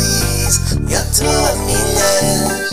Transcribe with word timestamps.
milis, 0.00 0.60
eu 0.88 1.04
tô 1.16 1.46
a 1.46 1.54
milhas. 1.64 2.71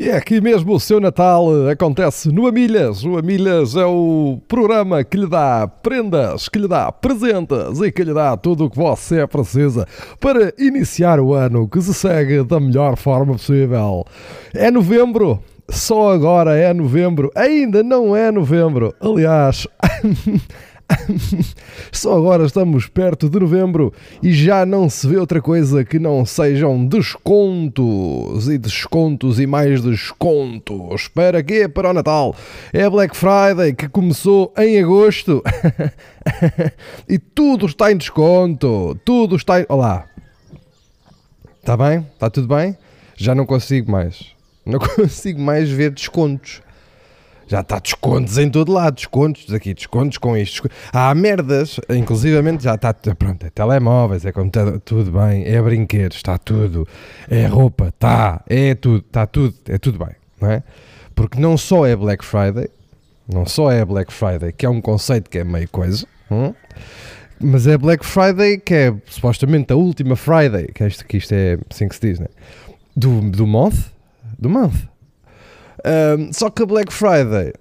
E 0.00 0.08
é 0.08 0.16
aqui 0.16 0.40
mesmo 0.40 0.72
o 0.72 0.80
seu 0.80 0.98
Natal 0.98 1.68
eh, 1.68 1.72
acontece 1.72 2.32
no 2.32 2.46
Amilhas. 2.46 3.04
O 3.04 3.18
Amilhas 3.18 3.76
é 3.76 3.84
o 3.84 4.40
programa 4.48 5.04
que 5.04 5.18
lhe 5.18 5.26
dá 5.26 5.68
prendas, 5.68 6.48
que 6.48 6.58
lhe 6.58 6.66
dá 6.66 6.90
presentes 6.90 7.82
e 7.82 7.92
que 7.92 8.02
lhe 8.02 8.14
dá 8.14 8.34
tudo 8.34 8.64
o 8.64 8.70
que 8.70 8.78
você 8.78 9.26
precisa 9.26 9.86
para 10.18 10.54
iniciar 10.58 11.20
o 11.20 11.34
ano 11.34 11.68
que 11.68 11.82
se 11.82 11.92
segue 11.92 12.42
da 12.42 12.58
melhor 12.58 12.96
forma 12.96 13.34
possível. 13.34 14.06
É 14.54 14.70
novembro. 14.70 15.38
Só 15.68 16.12
agora 16.12 16.56
é 16.56 16.72
novembro. 16.72 17.30
Ainda 17.34 17.82
não 17.82 18.16
é 18.16 18.32
novembro. 18.32 18.94
Aliás, 19.02 19.68
Só 21.92 22.16
agora 22.16 22.44
estamos 22.44 22.86
perto 22.86 23.28
de 23.28 23.38
novembro 23.38 23.92
e 24.22 24.32
já 24.32 24.64
não 24.66 24.88
se 24.88 25.06
vê 25.06 25.16
outra 25.16 25.40
coisa 25.40 25.84
que 25.84 25.98
não 25.98 26.24
sejam 26.24 26.84
descontos 26.84 28.48
e 28.48 28.58
descontos 28.58 29.38
e 29.40 29.46
mais 29.46 29.82
descontos. 29.82 31.08
Para 31.08 31.42
quê? 31.42 31.68
Para 31.68 31.90
o 31.90 31.92
Natal. 31.92 32.34
É 32.72 32.88
Black 32.88 33.16
Friday 33.16 33.72
que 33.74 33.88
começou 33.88 34.52
em 34.58 34.82
agosto 34.82 35.42
e 37.08 37.18
tudo 37.18 37.66
está 37.66 37.92
em 37.92 37.96
desconto. 37.96 38.98
Tudo 39.04 39.36
está 39.36 39.60
em. 39.60 39.66
Olá. 39.68 40.06
Está 41.58 41.76
bem? 41.76 42.06
Está 42.14 42.30
tudo 42.30 42.48
bem? 42.48 42.76
Já 43.16 43.34
não 43.34 43.46
consigo 43.46 43.90
mais. 43.90 44.34
Não 44.64 44.78
consigo 44.96 45.40
mais 45.40 45.70
ver 45.70 45.90
descontos. 45.90 46.62
Já 47.50 47.62
está 47.62 47.80
descontos 47.80 48.38
em 48.38 48.48
todo 48.48 48.70
lado, 48.70 48.94
descontos 48.94 49.52
aqui, 49.52 49.74
descontos 49.74 50.18
com 50.18 50.36
isto. 50.36 50.68
Há 50.92 51.12
merdas, 51.16 51.80
inclusivamente 51.88 52.62
já 52.62 52.76
está, 52.76 52.94
pronto, 52.94 53.44
é 53.44 53.50
telemóveis, 53.50 54.24
é 54.24 54.30
computador, 54.30 54.78
tudo 54.78 55.10
bem, 55.10 55.44
é 55.44 55.60
brinquedos, 55.60 56.18
está 56.18 56.38
tudo, 56.38 56.86
é 57.28 57.46
roupa, 57.46 57.88
está, 57.88 58.40
é 58.48 58.76
tudo, 58.76 59.04
está 59.04 59.26
tudo, 59.26 59.52
é 59.66 59.78
tudo 59.78 59.98
bem, 59.98 60.14
não 60.40 60.48
é? 60.48 60.62
Porque 61.12 61.40
não 61.40 61.58
só 61.58 61.84
é 61.84 61.96
Black 61.96 62.24
Friday, 62.24 62.68
não 63.26 63.44
só 63.44 63.72
é 63.72 63.84
Black 63.84 64.12
Friday, 64.12 64.52
que 64.52 64.64
é 64.64 64.68
um 64.70 64.80
conceito 64.80 65.28
que 65.28 65.38
é 65.38 65.42
meio 65.42 65.68
coisa, 65.70 66.06
hum? 66.30 66.54
mas 67.40 67.66
é 67.66 67.76
Black 67.76 68.06
Friday 68.06 68.58
que 68.58 68.74
é 68.74 68.94
supostamente 69.06 69.72
a 69.72 69.76
última 69.76 70.14
Friday, 70.14 70.68
que 70.72 70.84
é 70.84 70.86
isto, 70.86 71.04
que 71.04 71.16
isto 71.16 71.32
é 71.32 71.58
assim 71.68 71.88
que 71.88 71.96
se 71.96 72.00
diz, 72.00 72.20
né? 72.20 72.28
Do, 72.94 73.20
do 73.28 73.44
month? 73.44 73.90
Do 74.38 74.48
month. 74.48 74.89
Um, 75.84 76.32
só 76.32 76.50
que 76.50 76.62
a 76.62 76.66
Black 76.66 76.92
Friday 76.92 77.52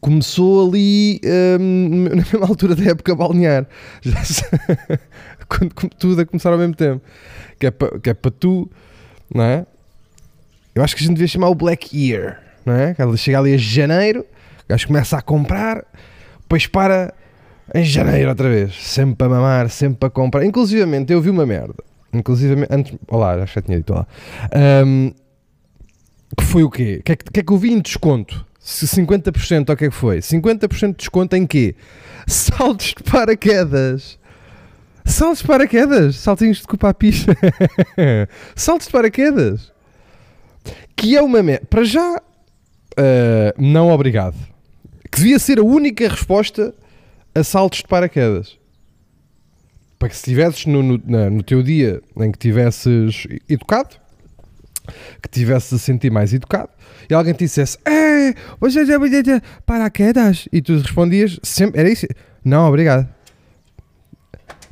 começou 0.00 0.68
ali 0.68 1.20
um, 1.60 2.08
na 2.10 2.16
mesma 2.16 2.46
altura 2.46 2.74
da 2.74 2.90
época 2.90 3.14
balnear. 3.14 3.66
Já 4.00 4.20
quando 5.48 5.72
tudo 5.98 6.20
a 6.20 6.26
começar 6.26 6.50
ao 6.52 6.58
mesmo 6.58 6.74
tempo. 6.74 7.02
Que 7.58 7.66
é 7.66 7.70
para 7.70 8.00
é 8.04 8.14
para 8.14 8.30
tu, 8.30 8.70
não 9.34 9.44
é? 9.44 9.66
Eu 10.74 10.82
acho 10.82 10.96
que 10.96 11.02
a 11.02 11.06
gente 11.06 11.16
devia 11.16 11.28
chamar 11.28 11.48
o 11.48 11.54
Black 11.54 11.96
Year, 11.96 12.40
não 12.64 12.74
é? 12.74 12.94
Chega 13.16 13.38
ali 13.38 13.54
a 13.54 13.56
janeiro, 13.58 14.20
o 14.20 14.68
gajo 14.68 14.86
começa 14.86 15.18
a 15.18 15.22
comprar, 15.22 15.84
depois 16.40 16.66
para 16.66 17.12
em 17.74 17.84
janeiro 17.84 18.30
outra 18.30 18.48
vez, 18.48 18.74
sempre 18.74 19.26
a 19.26 19.28
mamar, 19.28 19.68
sempre 19.68 20.06
a 20.06 20.10
comprar. 20.10 20.44
Inclusivamente, 20.44 21.12
eu 21.12 21.20
vi 21.20 21.28
uma 21.28 21.44
merda. 21.44 21.74
Inclusivamente, 22.12 22.72
antes, 22.72 22.94
olá, 23.08 23.34
acho 23.34 23.52
que 23.52 23.60
já 23.60 23.62
tinha 23.62 23.78
dito 23.78 23.92
lá. 23.92 24.06
Um, 24.84 25.12
que 26.40 26.46
foi 26.46 26.62
o 26.64 26.70
quê? 26.70 26.98
O 27.00 27.02
que, 27.02 27.12
é 27.12 27.16
que, 27.16 27.24
que 27.24 27.40
é 27.40 27.42
que 27.42 27.52
eu 27.52 27.58
vi 27.58 27.72
em 27.72 27.80
desconto? 27.80 28.46
Se 28.58 28.86
50% 28.86 29.68
ou 29.68 29.74
o 29.74 29.76
que 29.76 29.84
é 29.84 29.88
que 29.88 29.94
foi? 29.94 30.18
50% 30.18 30.88
de 30.88 30.96
desconto 30.96 31.36
em 31.36 31.46
quê? 31.46 31.74
Saltos 32.26 32.94
de 32.96 33.02
paraquedas. 33.02 34.18
Saltos 35.04 35.40
de 35.40 35.46
paraquedas. 35.46 36.16
Saltinhos 36.16 36.58
de 36.58 36.66
culpa 36.66 36.90
à 36.90 36.94
pista. 36.94 37.36
Saltos 38.54 38.86
de 38.86 38.92
paraquedas. 38.92 39.72
Que 40.96 41.16
é 41.16 41.22
uma 41.22 41.42
merda. 41.42 41.66
Para 41.66 41.84
já, 41.84 42.20
ah, 42.96 43.54
não 43.58 43.90
obrigado. 43.90 44.36
Que 45.10 45.18
devia 45.18 45.38
ser 45.38 45.58
a 45.58 45.62
única 45.62 46.08
resposta 46.08 46.74
a 47.34 47.42
saltos 47.42 47.78
de 47.78 47.88
paraquedas. 47.88 48.58
Para 49.98 50.08
que 50.08 50.16
se 50.16 50.20
estivesses 50.20 50.66
no, 50.66 50.82
no, 50.82 51.30
no 51.30 51.42
teu 51.42 51.62
dia 51.62 52.00
em 52.16 52.30
que 52.30 52.38
tivesses 52.38 53.26
educado, 53.48 53.96
que 55.22 55.28
tivesse 55.28 55.74
a 55.74 55.78
sentir 55.78 56.10
mais 56.10 56.32
educado 56.32 56.70
e 57.08 57.14
alguém 57.14 57.32
te 57.32 57.44
dissesse 57.44 57.78
ter 59.24 59.42
paraquedas 59.66 60.48
e 60.52 60.60
tu 60.60 60.78
respondias 60.78 61.38
sempre, 61.42 61.80
era 61.80 61.90
isso? 61.90 62.06
Não, 62.44 62.68
obrigado. 62.68 63.08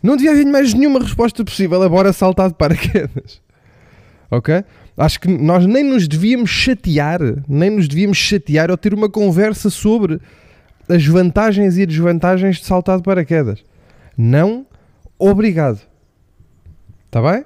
Não 0.02 0.16
devia 0.16 0.32
haver 0.32 0.46
mais 0.46 0.72
nenhuma 0.74 1.00
resposta 1.00 1.44
possível, 1.44 1.84
embora 1.84 2.12
saltar 2.12 2.48
de 2.48 2.54
paraquedas. 2.54 3.40
Ok? 4.30 4.62
Acho 4.94 5.20
que 5.20 5.28
nós 5.28 5.64
nem 5.64 5.82
nos 5.82 6.06
devíamos 6.06 6.50
chatear, 6.50 7.18
nem 7.48 7.70
nos 7.70 7.88
devíamos 7.88 8.18
chatear 8.18 8.70
ou 8.70 8.76
ter 8.76 8.92
uma 8.92 9.08
conversa 9.08 9.70
sobre 9.70 10.20
as 10.86 11.06
vantagens 11.06 11.78
e 11.78 11.86
desvantagens 11.86 12.56
de 12.56 12.66
saltar 12.66 12.98
de 12.98 13.04
paraquedas. 13.04 13.64
Não, 14.18 14.66
obrigado. 15.18 15.80
Está 17.06 17.22
bem? 17.22 17.42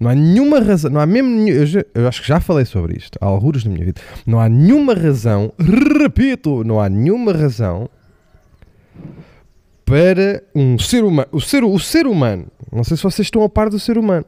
Não 0.00 0.08
há 0.10 0.14
nenhuma 0.14 0.60
razão, 0.60 0.90
não 0.90 1.00
há 1.00 1.06
mesmo 1.06 1.48
eu, 1.48 1.66
já- 1.66 1.84
eu 1.94 2.06
acho 2.06 2.22
que 2.22 2.28
já 2.28 2.38
falei 2.40 2.64
sobre 2.64 2.96
isto 2.96 3.18
há 3.20 3.26
alguns 3.26 3.64
na 3.64 3.72
minha 3.72 3.84
vida. 3.84 4.00
Não 4.26 4.38
há 4.38 4.48
nenhuma 4.48 4.94
razão, 4.94 5.52
repito, 6.00 6.62
não 6.64 6.80
há 6.80 6.88
nenhuma 6.88 7.32
razão 7.32 7.88
para 9.84 10.42
um 10.54 10.78
ser 10.78 11.02
humano, 11.02 11.28
o 11.32 11.40
ser, 11.40 11.64
o 11.64 11.78
ser 11.78 12.06
humano, 12.06 12.46
não 12.70 12.84
sei 12.84 12.96
se 12.96 13.02
vocês 13.02 13.26
estão 13.26 13.42
a 13.42 13.48
par 13.48 13.70
do 13.70 13.78
ser 13.80 13.96
humano, 13.96 14.24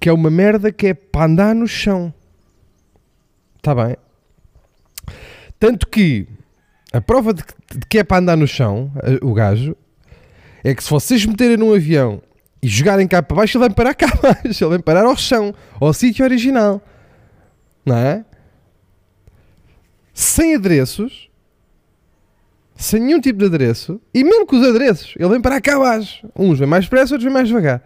que 0.00 0.08
é 0.08 0.12
uma 0.12 0.30
merda 0.30 0.72
que 0.72 0.88
é 0.88 0.94
para 0.94 1.26
andar 1.26 1.54
no 1.54 1.66
chão. 1.66 2.12
Está 3.56 3.74
bem? 3.74 3.96
Tanto 5.58 5.86
que 5.86 6.26
a 6.92 7.00
prova 7.00 7.32
de 7.32 7.42
que, 7.44 7.54
de 7.78 7.86
que 7.86 7.98
é 7.98 8.04
para 8.04 8.18
andar 8.18 8.36
no 8.36 8.46
chão, 8.46 8.90
eh, 9.02 9.18
o 9.22 9.32
gajo, 9.32 9.76
é 10.62 10.74
que 10.74 10.82
se 10.82 10.90
vocês 10.90 11.24
meterem 11.24 11.56
num 11.56 11.72
avião 11.72 12.20
e 12.66 12.68
jogarem 12.68 13.06
cá 13.06 13.22
para 13.22 13.36
baixo, 13.36 13.56
ele 13.56 13.68
vai 13.68 13.70
parar 13.70 13.94
cá 13.94 14.06
abaixo, 14.18 14.64
ele 14.64 14.70
vai 14.70 14.78
parar 14.80 15.04
ao 15.04 15.16
chão, 15.16 15.54
ao 15.80 15.94
sítio 15.94 16.24
original. 16.24 16.82
Não 17.84 17.96
é? 17.96 18.24
Sem 20.12 20.56
adereços, 20.56 21.30
sem 22.74 22.98
nenhum 22.98 23.20
tipo 23.20 23.38
de 23.38 23.44
adereço, 23.44 24.00
e 24.12 24.24
mesmo 24.24 24.44
com 24.44 24.56
os 24.56 24.66
adereços, 24.66 25.14
ele 25.16 25.28
vem 25.28 25.40
parar 25.40 25.60
cá 25.60 25.76
abaixo. 25.76 26.26
Uns 26.34 26.58
vêm 26.58 26.66
mais 26.66 26.86
depressa, 26.86 27.14
outros 27.14 27.22
vêm 27.22 27.32
mais 27.32 27.46
devagar. 27.46 27.84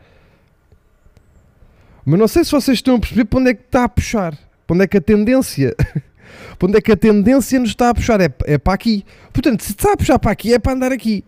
Mas 2.03 2.19
não 2.19 2.27
sei 2.27 2.43
se 2.43 2.51
vocês 2.51 2.79
estão 2.79 2.95
a 2.95 2.99
perceber 2.99 3.27
para 3.27 3.39
onde 3.39 3.51
é 3.51 3.55
que 3.55 3.61
está 3.61 3.85
a 3.85 3.89
puxar. 3.89 4.35
Para 4.67 4.75
onde 4.77 4.85
é 4.85 4.87
que 4.87 4.97
a 4.97 5.01
tendência. 5.03 5.77
onde 6.63 6.79
é 6.79 6.81
que 6.81 6.91
a 6.91 6.97
tendência 6.97 7.61
nos 7.61 7.69
está 7.69 7.91
a 7.91 7.95
puxar. 7.95 8.19
É, 8.23 8.33
é 8.47 8.57
para 8.57 8.73
aqui. 8.73 9.05
Portanto, 9.31 9.63
se 9.63 9.73
está 9.73 9.93
a 9.93 9.97
puxar 9.99 10.19
para 10.19 10.31
aqui, 10.31 10.55
é 10.55 10.59
para 10.59 10.73
andar 10.73 10.91
aqui. 10.91 11.23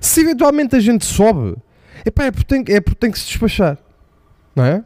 Se 0.00 0.22
eventualmente 0.22 0.74
a 0.74 0.80
gente 0.80 1.04
sobe, 1.04 1.54
epá, 2.04 2.24
é, 2.24 2.30
porque 2.30 2.46
tem, 2.46 2.74
é 2.74 2.80
porque 2.80 2.98
tem 2.98 3.10
que 3.10 3.18
se 3.18 3.26
despachar. 3.26 3.78
Não 4.54 4.64
é? 4.64 4.84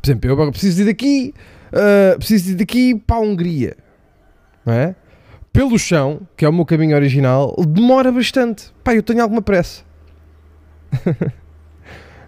Por 0.00 0.06
exemplo, 0.06 0.28
eu 0.28 0.34
agora 0.34 0.50
preciso 0.50 0.82
ir 0.82 0.86
daqui, 0.86 1.34
ah, 1.72 2.16
preciso 2.16 2.52
ir 2.52 2.54
daqui 2.54 2.94
para 2.94 3.16
a 3.16 3.20
Hungria. 3.20 3.76
Não 4.64 4.72
é? 4.72 4.94
Pelo 5.52 5.78
chão, 5.78 6.26
que 6.36 6.44
é 6.44 6.48
o 6.48 6.52
meu 6.52 6.64
caminho 6.64 6.96
original, 6.96 7.54
demora 7.68 8.10
bastante. 8.10 8.72
Pá, 8.82 8.94
eu 8.94 9.02
tenho 9.02 9.22
alguma 9.22 9.42
pressa. 9.42 9.82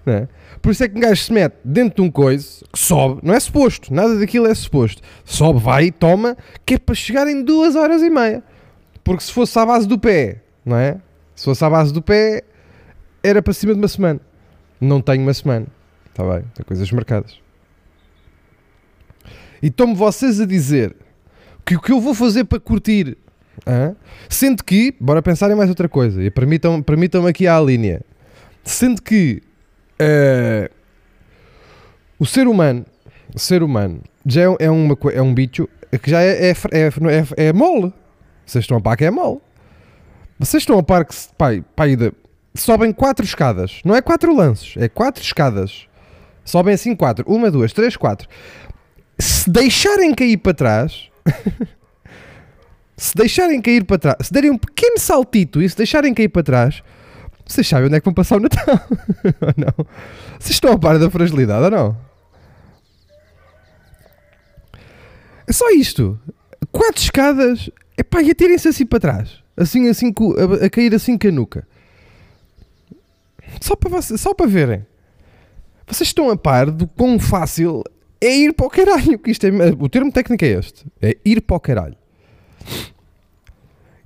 é? 0.06 0.28
Por 0.62 0.70
isso 0.70 0.84
é 0.84 0.88
que 0.88 0.96
um 0.96 1.00
gajo 1.00 1.22
se 1.22 1.32
mete 1.32 1.56
dentro 1.64 1.96
de 1.96 2.02
um 2.02 2.10
coisa 2.10 2.64
que 2.72 2.78
sobe, 2.78 3.20
não 3.22 3.34
é 3.34 3.40
suposto, 3.40 3.92
nada 3.92 4.18
daquilo 4.18 4.46
é 4.46 4.54
suposto. 4.54 5.02
Sobe, 5.24 5.60
vai 5.60 5.90
toma, 5.90 6.36
que 6.64 6.74
é 6.74 6.78
para 6.78 6.94
chegar 6.94 7.28
em 7.28 7.42
duas 7.42 7.76
horas 7.76 8.02
e 8.02 8.10
meia. 8.10 8.42
Porque 9.04 9.22
se 9.22 9.32
fosse 9.32 9.56
à 9.58 9.66
base 9.66 9.86
do 9.86 9.98
pé, 9.98 10.42
não 10.64 10.76
é? 10.76 10.98
Se 11.34 11.44
fosse 11.44 11.64
à 11.64 11.70
base 11.70 11.92
do 11.92 12.02
pé, 12.02 12.42
era 13.26 13.42
para 13.42 13.52
cima 13.52 13.72
de 13.72 13.78
uma 13.78 13.88
semana. 13.88 14.20
Não 14.80 15.00
tenho 15.00 15.22
uma 15.22 15.34
semana. 15.34 15.66
Está 16.10 16.22
bem, 16.24 16.44
tem 16.54 16.64
coisas 16.64 16.90
marcadas. 16.92 17.38
E 19.62 19.66
estão-me 19.68 19.94
vocês 19.94 20.40
a 20.40 20.46
dizer 20.46 20.94
que 21.64 21.76
o 21.76 21.80
que 21.80 21.92
eu 21.92 22.00
vou 22.00 22.14
fazer 22.14 22.44
para 22.44 22.60
curtir, 22.60 23.16
hã? 23.66 23.96
sendo 24.28 24.62
que, 24.62 24.94
bora 25.00 25.20
pensar 25.20 25.50
em 25.50 25.54
mais 25.54 25.68
outra 25.68 25.88
coisa, 25.88 26.22
e 26.22 26.30
permitam- 26.30 26.82
permitam-me 26.82 27.28
aqui 27.28 27.46
à 27.46 27.58
linha. 27.60 28.00
Sendo 28.62 29.02
que 29.02 29.42
eh, 29.98 30.70
o 32.18 32.26
ser 32.26 32.46
humano, 32.46 32.84
o 33.34 33.38
ser 33.38 33.62
humano 33.62 34.00
já 34.24 34.42
é, 34.42 34.56
é, 34.60 34.70
uma, 34.70 34.96
é 35.12 35.22
um 35.22 35.34
bicho 35.34 35.68
que 36.02 36.10
já 36.10 36.22
é, 36.22 36.50
é, 36.50 36.50
é, 36.50 36.86
é, 36.86 37.46
é 37.48 37.52
mole. 37.52 37.92
Vocês 38.44 38.62
estão 38.64 38.76
a 38.76 38.80
par 38.80 38.96
que 38.96 39.04
é 39.04 39.10
mole. 39.10 39.40
Vocês 40.38 40.62
estão 40.62 40.78
a 40.78 40.82
par 40.82 41.04
que 41.04 41.14
pai, 41.36 41.64
pai, 41.74 41.96
sobem 42.56 42.92
quatro 42.92 43.24
escadas. 43.24 43.80
Não 43.84 43.94
é 43.94 44.00
quatro 44.00 44.34
lances, 44.34 44.74
é 44.76 44.88
quatro 44.88 45.22
escadas. 45.22 45.86
Sobem 46.44 46.74
assim 46.74 46.94
quatro. 46.94 47.24
Uma, 47.28 47.50
duas, 47.50 47.72
três, 47.72 47.96
quatro. 47.96 48.28
Se 49.18 49.50
deixarem 49.50 50.14
cair 50.14 50.36
para 50.36 50.54
trás, 50.54 51.10
se 52.96 53.14
deixarem 53.14 53.60
cair 53.60 53.84
para 53.84 53.98
trás, 53.98 54.16
se 54.22 54.32
derem 54.32 54.50
um 54.50 54.58
pequeno 54.58 54.98
saltito 54.98 55.60
e 55.60 55.68
se 55.68 55.76
deixarem 55.76 56.14
cair 56.14 56.28
para 56.28 56.42
trás, 56.42 56.82
vocês 57.46 57.66
sabem 57.66 57.86
onde 57.86 57.96
é 57.96 58.00
que 58.00 58.04
vão 58.04 58.14
passar 58.14 58.36
o 58.36 58.40
Natal? 58.40 58.80
ou 59.40 59.54
não? 59.56 59.86
Vocês 60.38 60.54
estão 60.56 60.72
a 60.72 60.78
par 60.78 60.98
da 60.98 61.10
fragilidade 61.10 61.64
ou 61.64 61.70
não? 61.70 61.96
É 65.46 65.52
só 65.52 65.70
isto. 65.70 66.18
Quatro 66.72 67.00
escadas, 67.00 67.70
epá, 67.96 68.20
e 68.20 68.30
atirem-se 68.30 68.68
assim 68.68 68.84
para 68.84 69.00
trás. 69.00 69.42
Assim, 69.56 69.88
assim, 69.88 70.12
a, 70.60 70.66
a 70.66 70.70
cair 70.70 70.94
assim 70.94 71.16
com 71.16 71.28
a 71.28 71.30
nuca. 71.30 71.66
Só 73.60 73.74
para, 73.76 73.90
vocês, 73.90 74.20
só 74.20 74.34
para 74.34 74.46
verem. 74.46 74.86
Vocês 75.86 76.08
estão 76.08 76.30
a 76.30 76.36
par 76.36 76.70
do 76.70 76.86
quão 76.86 77.18
fácil 77.18 77.82
é 78.20 78.34
ir 78.36 78.52
para 78.52 78.66
o 78.66 78.70
caralho. 78.70 79.18
Que 79.18 79.30
isto 79.30 79.44
é, 79.46 79.50
o 79.78 79.88
termo 79.88 80.10
técnico 80.12 80.44
é 80.44 80.48
este. 80.48 80.84
É 81.00 81.16
ir 81.24 81.40
para 81.40 81.56
o 81.56 81.60
caralho. 81.60 81.96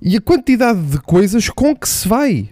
E 0.01 0.17
a 0.17 0.21
quantidade 0.21 0.81
de 0.81 0.99
coisas 0.99 1.49
com 1.49 1.75
que 1.75 1.87
se 1.87 2.07
vai. 2.07 2.49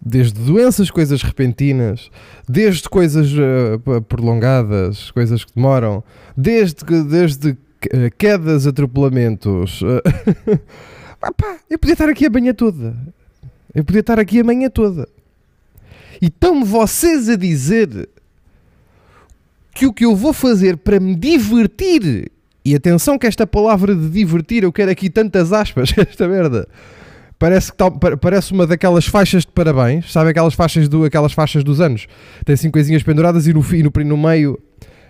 Desde 0.00 0.34
doenças, 0.40 0.88
coisas 0.90 1.20
repentinas, 1.22 2.10
desde 2.48 2.88
coisas 2.88 3.28
p- 3.32 4.00
prolongadas, 4.02 5.10
coisas 5.10 5.44
que 5.44 5.52
demoram, 5.56 6.04
desde, 6.36 6.84
desde 7.02 7.56
eh, 7.90 8.10
quedas, 8.16 8.68
atropelamentos. 8.68 9.80
ah 11.20 11.32
pá, 11.32 11.56
eu 11.68 11.76
podia 11.78 11.94
estar 11.94 12.08
aqui 12.08 12.26
a 12.26 12.30
manhã 12.30 12.54
toda. 12.54 12.96
Eu 13.74 13.84
podia 13.84 14.00
estar 14.00 14.20
aqui 14.20 14.38
a 14.38 14.44
manhã 14.44 14.70
toda. 14.70 15.08
E 16.20 16.26
estão-me 16.26 16.64
vocês 16.64 17.28
a 17.28 17.36
dizer 17.36 18.08
que 19.74 19.86
o 19.86 19.92
que 19.92 20.04
eu 20.04 20.14
vou 20.16 20.32
fazer 20.32 20.76
para 20.76 20.98
me 20.98 21.14
divertir, 21.14 22.30
e 22.64 22.74
atenção 22.74 23.18
que 23.18 23.26
esta 23.26 23.46
palavra 23.46 23.94
de 23.94 24.08
divertir, 24.08 24.62
eu 24.62 24.72
quero 24.72 24.90
aqui 24.90 25.10
tantas 25.10 25.52
aspas, 25.52 25.92
esta 25.96 26.26
merda, 26.26 26.66
parece, 27.38 27.70
que 27.70 27.76
pa- 27.76 28.16
parece 28.16 28.52
uma 28.52 28.66
daquelas 28.66 29.06
faixas 29.06 29.42
de 29.44 29.52
parabéns, 29.52 30.10
sabe 30.10 30.30
aquelas 30.30 30.54
faixas, 30.54 30.88
do, 30.88 31.04
aquelas 31.04 31.32
faixas 31.32 31.62
dos 31.62 31.80
anos? 31.80 32.06
Tem 32.44 32.56
cinco 32.56 32.72
coisinhas 32.72 33.02
penduradas 33.02 33.46
e 33.46 33.52
no, 33.52 33.62
fi- 33.62 33.82
no, 33.82 33.92
no 34.04 34.16
meio 34.16 34.58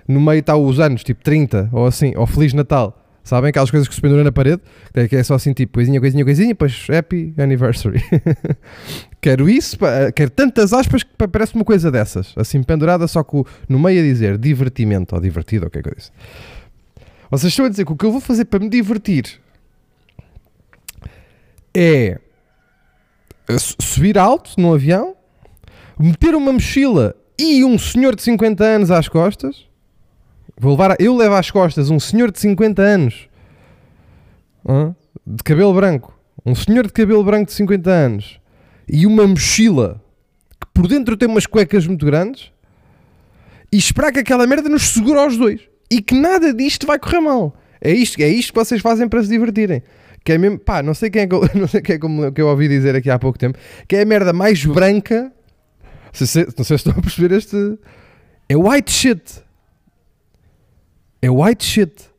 no 0.08 0.20
meio 0.20 0.38
está 0.38 0.56
os 0.56 0.78
anos, 0.78 1.02
tipo 1.02 1.20
30, 1.24 1.68
ou 1.72 1.84
assim, 1.84 2.12
ou 2.16 2.26
Feliz 2.28 2.52
Natal. 2.52 3.05
Sabem 3.26 3.48
aquelas 3.50 3.72
coisas 3.72 3.88
que 3.88 3.94
se 3.96 4.00
penduram 4.00 4.22
na 4.22 4.30
parede? 4.30 4.62
Que 5.08 5.16
é- 5.16 5.18
é 5.18 5.22
só 5.24 5.34
assim, 5.34 5.52
tipo, 5.52 5.72
coisinha, 5.72 5.98
coisinha, 5.98 6.24
coisinha, 6.24 6.46
depois 6.50 6.86
Happy 6.88 7.34
Anniversary. 7.36 8.00
quero 9.20 9.50
isso, 9.50 9.76
quero 10.14 10.30
tantas 10.30 10.72
aspas 10.72 11.02
que 11.02 11.10
pa- 11.18 11.26
parece 11.26 11.52
uma 11.56 11.64
coisa 11.64 11.90
dessas, 11.90 12.32
assim 12.36 12.62
pendurada, 12.62 13.04
só 13.08 13.24
o- 13.32 13.44
no 13.68 13.80
meio 13.80 13.98
a 14.00 14.02
dizer 14.04 14.38
divertimento, 14.38 15.16
ou 15.16 15.20
divertido, 15.20 15.64
ou 15.64 15.68
o 15.68 15.70
que 15.72 15.78
é 15.80 15.82
que 15.82 15.88
eu 15.88 15.94
disse. 15.96 16.12
Vocês 17.28 17.52
estão 17.52 17.64
a 17.64 17.68
dizer 17.68 17.84
que 17.84 17.92
o 17.92 17.96
que 17.96 18.06
eu 18.06 18.12
vou 18.12 18.20
fazer 18.20 18.44
para 18.44 18.60
me 18.60 18.68
divertir 18.68 19.40
é 21.74 22.18
subir 23.80 24.16
alto 24.18 24.52
num 24.56 24.72
avião, 24.72 25.16
meter 25.98 26.34
uma 26.36 26.52
mochila 26.52 27.14
e 27.36 27.64
um 27.64 27.76
senhor 27.76 28.14
de 28.14 28.22
50 28.22 28.62
anos 28.62 28.90
às 28.92 29.08
costas. 29.08 29.66
Vou 30.58 30.72
levar, 30.72 30.96
eu 30.98 31.14
levo 31.14 31.34
às 31.34 31.50
costas 31.50 31.90
um 31.90 32.00
senhor 32.00 32.30
de 32.30 32.40
50 32.40 32.80
anos 32.80 33.28
de 35.26 35.42
cabelo 35.44 35.74
branco, 35.74 36.18
um 36.44 36.54
senhor 36.54 36.86
de 36.86 36.92
cabelo 36.92 37.22
branco 37.22 37.46
de 37.46 37.52
50 37.52 37.90
anos 37.90 38.40
e 38.88 39.06
uma 39.06 39.26
mochila 39.26 40.02
que 40.60 40.66
por 40.72 40.88
dentro 40.88 41.16
tem 41.16 41.28
umas 41.28 41.46
cuecas 41.46 41.86
muito 41.86 42.06
grandes 42.06 42.50
e 43.72 43.76
esperar 43.76 44.12
que 44.12 44.20
aquela 44.20 44.46
merda 44.46 44.68
nos 44.68 44.88
segure 44.88 45.18
aos 45.18 45.36
dois 45.36 45.60
e 45.90 46.00
que 46.00 46.14
nada 46.14 46.52
disto 46.54 46.86
vai 46.86 46.98
correr 46.98 47.20
mal. 47.20 47.54
É 47.80 47.92
isto, 47.92 48.20
é 48.20 48.28
isto 48.28 48.52
que 48.52 48.58
vocês 48.58 48.80
fazem 48.80 49.08
para 49.08 49.22
se 49.22 49.28
divertirem. 49.28 49.82
Que 50.24 50.32
é 50.32 50.38
mesmo, 50.38 50.58
pá, 50.58 50.82
não 50.82 50.94
sei 50.94 51.10
quem 51.10 51.22
é 51.22 51.26
que 51.26 51.34
eu, 51.34 51.48
não 51.54 51.68
sei 51.68 51.80
quem 51.80 51.96
é 51.96 52.30
que 52.32 52.40
eu 52.40 52.48
ouvi 52.48 52.68
dizer 52.68 52.96
aqui 52.96 53.10
há 53.10 53.18
pouco 53.18 53.38
tempo, 53.38 53.58
que 53.86 53.96
é 53.96 54.02
a 54.02 54.04
merda 54.04 54.32
mais 54.32 54.64
branca. 54.64 55.32
Se, 56.12 56.26
se, 56.26 56.46
não 56.56 56.64
sei 56.64 56.78
se 56.78 56.88
estão 56.88 56.94
a 56.96 57.00
perceber 57.00 57.36
este. 57.36 57.78
É 58.48 58.56
white 58.56 58.90
shit. 58.90 59.45
É 61.20 61.30
white 61.30 61.64
shit. 61.64 62.10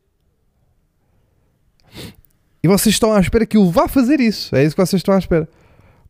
E 2.64 2.68
vocês 2.68 2.96
estão 2.96 3.14
à 3.14 3.20
espera 3.20 3.46
que 3.46 3.58
eu 3.58 3.70
vá 3.70 3.88
fazer 3.88 4.20
isso. 4.20 4.56
É 4.56 4.64
isso 4.64 4.76
que 4.76 4.82
vocês 4.82 5.00
estão 5.00 5.14
à 5.14 5.18
espera. 5.18 5.48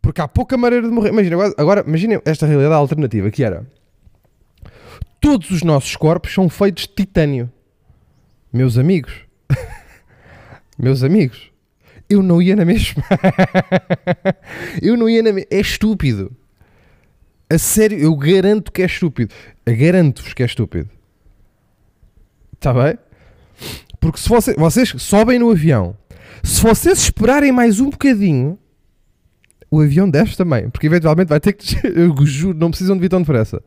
Porque 0.02 0.22
há 0.22 0.28
pouca 0.28 0.58
maneira 0.58 0.88
de 0.88 0.94
morrer. 0.94 1.10
Imagina, 1.10 1.54
agora 1.58 1.84
imaginem 1.86 2.22
esta 2.26 2.46
realidade 2.46 2.76
alternativa 2.76 3.30
que 3.30 3.44
era. 3.44 3.66
Todos 5.20 5.50
os 5.52 5.64
nossos 5.64 5.96
corpos 5.96 6.34
são 6.34 6.48
feitos 6.50 6.84
de 6.84 6.94
titânio. 6.96 7.52
Meus 8.52 8.78
amigos. 8.78 9.14
Meus 10.80 11.04
amigos. 11.04 11.52
Eu 12.10 12.24
não 12.24 12.42
ia 12.42 12.56
na 12.56 12.64
mesma. 12.64 13.04
eu 14.82 14.96
não 14.96 15.10
ia 15.10 15.22
na 15.22 15.34
mesma. 15.34 15.48
É 15.52 15.60
estúpido. 15.60 16.36
A 17.50 17.58
sério, 17.58 17.98
eu 17.98 18.16
garanto 18.16 18.72
que 18.72 18.82
é 18.82 18.86
estúpido. 18.86 19.34
Garanto-vos 19.66 20.34
que 20.34 20.44
é 20.44 20.46
estúpido. 20.46 20.90
Está 22.58 22.74
bem? 22.74 22.98
Porque 24.00 24.20
se 24.20 24.28
você- 24.30 24.54
vocês 24.56 24.94
sobem 24.98 25.40
no 25.40 25.50
avião, 25.52 25.96
se 26.44 26.62
vocês 26.62 27.00
esperarem 27.00 27.52
mais 27.52 27.80
um 27.80 27.90
bocadinho, 27.90 28.58
o 29.70 29.82
avião 29.82 30.10
desce 30.10 30.36
também. 30.38 30.70
Porque 30.70 30.88
eventualmente 30.88 31.30
vai 31.30 31.40
ter 31.40 31.54
que. 31.54 31.76
Eu 31.88 32.16
juro, 32.26 32.58
não 32.58 32.70
precisam 32.70 32.96
de 32.96 33.02
vir 33.02 33.10
tão 33.10 33.22
depressa. 33.22 33.62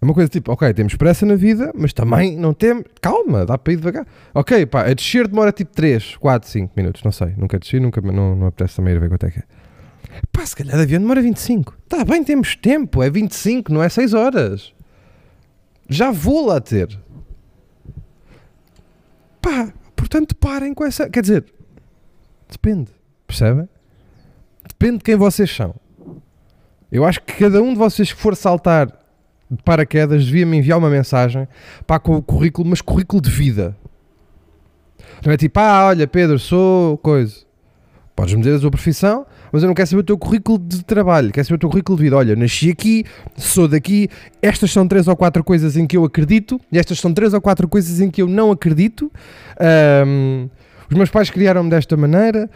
É 0.00 0.04
uma 0.04 0.12
coisa 0.12 0.28
tipo, 0.28 0.52
ok, 0.52 0.72
temos 0.74 0.94
pressa 0.96 1.24
na 1.24 1.34
vida, 1.34 1.72
mas 1.74 1.92
também 1.94 2.36
não 2.36 2.52
temos. 2.52 2.84
Calma, 3.00 3.46
dá 3.46 3.56
para 3.56 3.72
ir 3.72 3.76
devagar. 3.76 4.06
Ok, 4.34 4.66
pá, 4.66 4.82
a 4.86 4.92
descer 4.92 5.26
demora 5.26 5.50
tipo 5.50 5.72
3, 5.74 6.16
4, 6.16 6.48
5 6.48 6.72
minutos, 6.76 7.02
não 7.02 7.10
sei. 7.12 7.32
Nunca 7.38 7.58
desci, 7.58 7.80
nunca, 7.80 8.00
não, 8.02 8.36
não 8.36 8.46
apetece 8.48 8.76
também 8.76 8.94
ir 8.94 9.00
ver 9.00 9.08
quanto 9.08 9.24
é 9.26 9.30
que 9.30 9.38
é. 9.38 9.42
Pá, 10.30 10.44
se 10.44 10.54
calhar 10.54 10.76
de 10.76 10.82
avião 10.82 11.00
demora 11.00 11.22
25. 11.22 11.74
Está 11.84 12.04
bem, 12.04 12.22
temos 12.22 12.54
tempo, 12.54 13.02
é 13.02 13.08
25, 13.08 13.72
não 13.72 13.82
é 13.82 13.88
6 13.88 14.12
horas. 14.12 14.73
Já 15.88 16.10
vou 16.10 16.46
lá 16.46 16.60
ter. 16.60 16.98
Pá, 19.40 19.72
portanto 19.94 20.34
parem 20.34 20.72
com 20.72 20.84
essa. 20.84 21.08
Quer 21.08 21.20
dizer, 21.20 21.44
depende, 22.50 22.90
percebem? 23.26 23.68
Depende 24.66 24.98
de 24.98 25.04
quem 25.04 25.16
vocês 25.16 25.54
são. 25.54 25.74
Eu 26.90 27.04
acho 27.04 27.20
que 27.20 27.34
cada 27.34 27.62
um 27.62 27.72
de 27.72 27.78
vocês 27.78 28.12
que 28.12 28.18
for 28.18 28.36
saltar 28.36 28.86
de 29.50 29.62
paraquedas 29.62 30.24
devia 30.24 30.46
me 30.46 30.58
enviar 30.58 30.78
uma 30.78 30.88
mensagem 30.88 31.46
pá, 31.86 31.98
com 31.98 32.16
o 32.16 32.22
currículo, 32.22 32.68
mas 32.68 32.80
currículo 32.80 33.20
de 33.20 33.30
vida. 33.30 33.76
Não 35.24 35.32
é 35.32 35.36
tipo, 35.36 35.58
ah, 35.58 35.86
olha, 35.86 36.06
Pedro, 36.06 36.38
sou 36.38 36.98
coisa. 36.98 37.44
Podes-me 38.14 38.42
dizer 38.42 38.56
a 38.56 38.60
tua 38.60 38.70
profissão, 38.70 39.26
mas 39.54 39.62
eu 39.62 39.68
não 39.68 39.74
quero 39.74 39.88
saber 39.88 40.00
o 40.00 40.04
teu 40.04 40.18
currículo 40.18 40.58
de 40.58 40.84
trabalho, 40.84 41.30
quero 41.30 41.46
saber 41.46 41.54
o 41.54 41.58
teu 41.60 41.70
currículo 41.70 41.96
de 41.96 42.02
vida. 42.02 42.16
Olha, 42.16 42.34
nasci 42.34 42.70
aqui, 42.70 43.04
sou 43.36 43.68
daqui, 43.68 44.08
estas 44.42 44.72
são 44.72 44.88
três 44.88 45.06
ou 45.06 45.14
quatro 45.14 45.44
coisas 45.44 45.76
em 45.76 45.86
que 45.86 45.96
eu 45.96 46.04
acredito, 46.04 46.60
e 46.72 46.76
estas 46.76 46.98
são 46.98 47.14
três 47.14 47.32
ou 47.32 47.40
quatro 47.40 47.68
coisas 47.68 48.00
em 48.00 48.10
que 48.10 48.20
eu 48.20 48.26
não 48.26 48.50
acredito. 48.50 49.12
Ahm, 49.60 50.48
os 50.90 50.96
meus 50.96 51.08
pais 51.08 51.30
criaram-me 51.30 51.70
desta 51.70 51.96
maneira. 51.96 52.50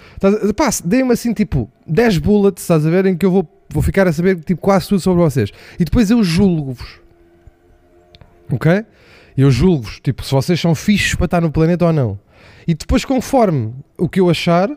Pá, 0.57 0.71
deem-me 0.85 1.13
assim, 1.13 1.33
tipo, 1.33 1.71
10 1.87 2.19
bullets, 2.19 2.65
estás 2.65 2.85
a 2.85 2.91
ver, 2.91 3.07
em 3.07 3.17
que 3.17 3.25
eu 3.25 3.31
vou, 3.31 3.49
vou 3.71 3.81
ficar 3.81 4.09
a 4.09 4.13
saber 4.13 4.41
tipo, 4.41 4.61
quase 4.61 4.89
tudo 4.89 4.99
sobre 4.99 5.23
vocês. 5.23 5.53
E 5.79 5.85
depois 5.85 6.11
eu 6.11 6.25
julgo-vos. 6.25 6.99
Ok? 8.51 8.85
Eu 9.37 9.53
julgo-vos, 9.53 10.01
tipo, 10.01 10.25
se 10.25 10.33
vocês 10.33 10.61
são 10.61 10.75
fixos 10.75 11.15
para 11.15 11.27
estar 11.27 11.41
no 11.41 11.53
planeta 11.53 11.87
ou 11.87 11.93
não. 11.93 12.19
E 12.67 12.75
depois, 12.75 13.05
conforme 13.05 13.73
o 13.97 14.09
que 14.09 14.19
eu 14.19 14.29
achar, 14.29 14.69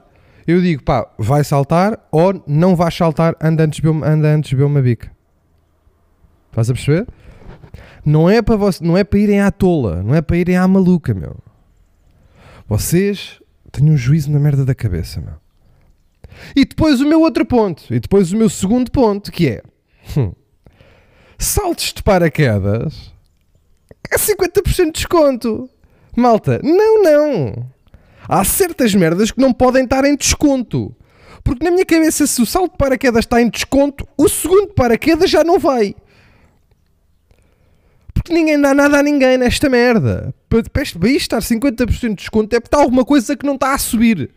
eu 0.47 0.61
digo, 0.61 0.83
pá, 0.83 1.07
vai 1.17 1.43
saltar 1.43 1.99
ou 2.11 2.43
não 2.47 2.75
vais 2.75 2.95
saltar, 2.95 3.35
anda 3.41 3.63
antes 3.63 3.77
de 3.77 3.81
beber 3.81 4.07
anda 4.07 4.27
antes 4.29 4.49
de 4.49 4.55
beber 4.55 4.67
uma 4.67 4.81
bica. 4.81 5.11
Estás 6.49 6.69
a 6.69 6.73
perceber? 6.73 7.07
Não 8.05 8.29
é 8.29 8.41
para 8.41 8.55
você, 8.55 8.83
não 8.83 8.97
é 8.97 9.03
para 9.03 9.19
irem 9.19 9.41
à 9.41 9.51
tola, 9.51 10.01
não 10.03 10.15
é 10.15 10.21
para 10.21 10.37
irem 10.37 10.57
à 10.57 10.67
maluca, 10.67 11.13
meu. 11.13 11.37
Vocês 12.67 13.39
têm 13.71 13.89
um 13.89 13.97
juízo 13.97 14.31
na 14.31 14.39
merda 14.39 14.65
da 14.65 14.73
cabeça, 14.73 15.21
meu. 15.21 15.35
E 16.55 16.65
depois 16.65 16.99
o 17.01 17.07
meu 17.07 17.21
outro 17.21 17.45
ponto, 17.45 17.83
e 17.93 17.99
depois 17.99 18.31
o 18.31 18.37
meu 18.37 18.49
segundo 18.49 18.89
ponto, 18.91 19.31
que 19.31 19.49
é 19.49 19.63
hum, 20.17 20.33
saltos 21.37 21.93
de 21.93 22.01
paraquedas 22.01 23.13
é 24.09 24.17
50% 24.17 24.85
de 24.85 24.91
desconto. 24.91 25.69
Malta, 26.15 26.59
não, 26.63 27.03
não. 27.03 27.71
Há 28.27 28.43
certas 28.43 28.93
merdas 28.95 29.31
que 29.31 29.41
não 29.41 29.51
podem 29.53 29.83
estar 29.83 30.05
em 30.05 30.15
desconto. 30.15 30.95
Porque 31.43 31.63
na 31.65 31.71
minha 31.71 31.85
cabeça, 31.85 32.27
se 32.27 32.41
o 32.41 32.45
salto 32.45 32.73
de 32.73 32.77
paraquedas 32.77 33.25
está 33.25 33.41
em 33.41 33.49
desconto, 33.49 34.07
o 34.17 34.29
segundo 34.29 34.67
paraquedas 34.73 35.29
já 35.29 35.43
não 35.43 35.57
vai. 35.59 35.95
Porque 38.13 38.33
ninguém 38.33 38.59
dá 38.59 38.73
nada 38.73 38.99
a 38.99 39.03
ninguém 39.03 39.37
nesta 39.37 39.67
merda. 39.69 40.33
Para 40.47 40.83
isto 40.83 41.05
estar 41.07 41.39
50% 41.39 42.09
de 42.09 42.15
desconto 42.15 42.55
é 42.55 42.59
porque 42.59 42.67
está 42.67 42.77
alguma 42.83 43.03
coisa 43.03 43.35
que 43.35 43.45
não 43.45 43.55
está 43.55 43.73
a 43.73 43.77
subir. 43.77 44.29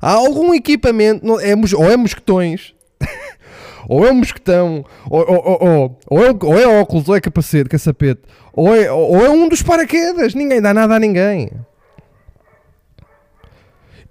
Há 0.00 0.12
algum 0.12 0.54
equipamento, 0.54 1.26
não- 1.26 1.40
é, 1.40 1.54
ou 1.76 1.90
é 1.90 1.96
mosquetões, 1.96 2.74
ou 3.88 4.06
é 4.06 4.10
um 4.10 4.14
mosquetão, 4.16 4.84
ou, 5.08 5.20
ou, 5.20 5.36
ou, 5.36 5.68
ou, 5.68 5.98
ou 6.06 6.24
é, 6.24 6.30
ou 6.42 6.58
é 6.58 6.80
óculos, 6.80 7.08
ou 7.08 7.16
é 7.16 7.20
capacete, 7.20 7.68
caçapete, 7.68 8.22
ou 8.52 8.74
é, 8.74 8.90
ou 8.90 9.24
é 9.24 9.30
um 9.30 9.48
dos 9.48 9.62
paraquedas. 9.62 10.34
Ninguém 10.34 10.60
dá 10.60 10.72
nada 10.72 10.94
a 10.94 10.98
ninguém. 10.98 11.50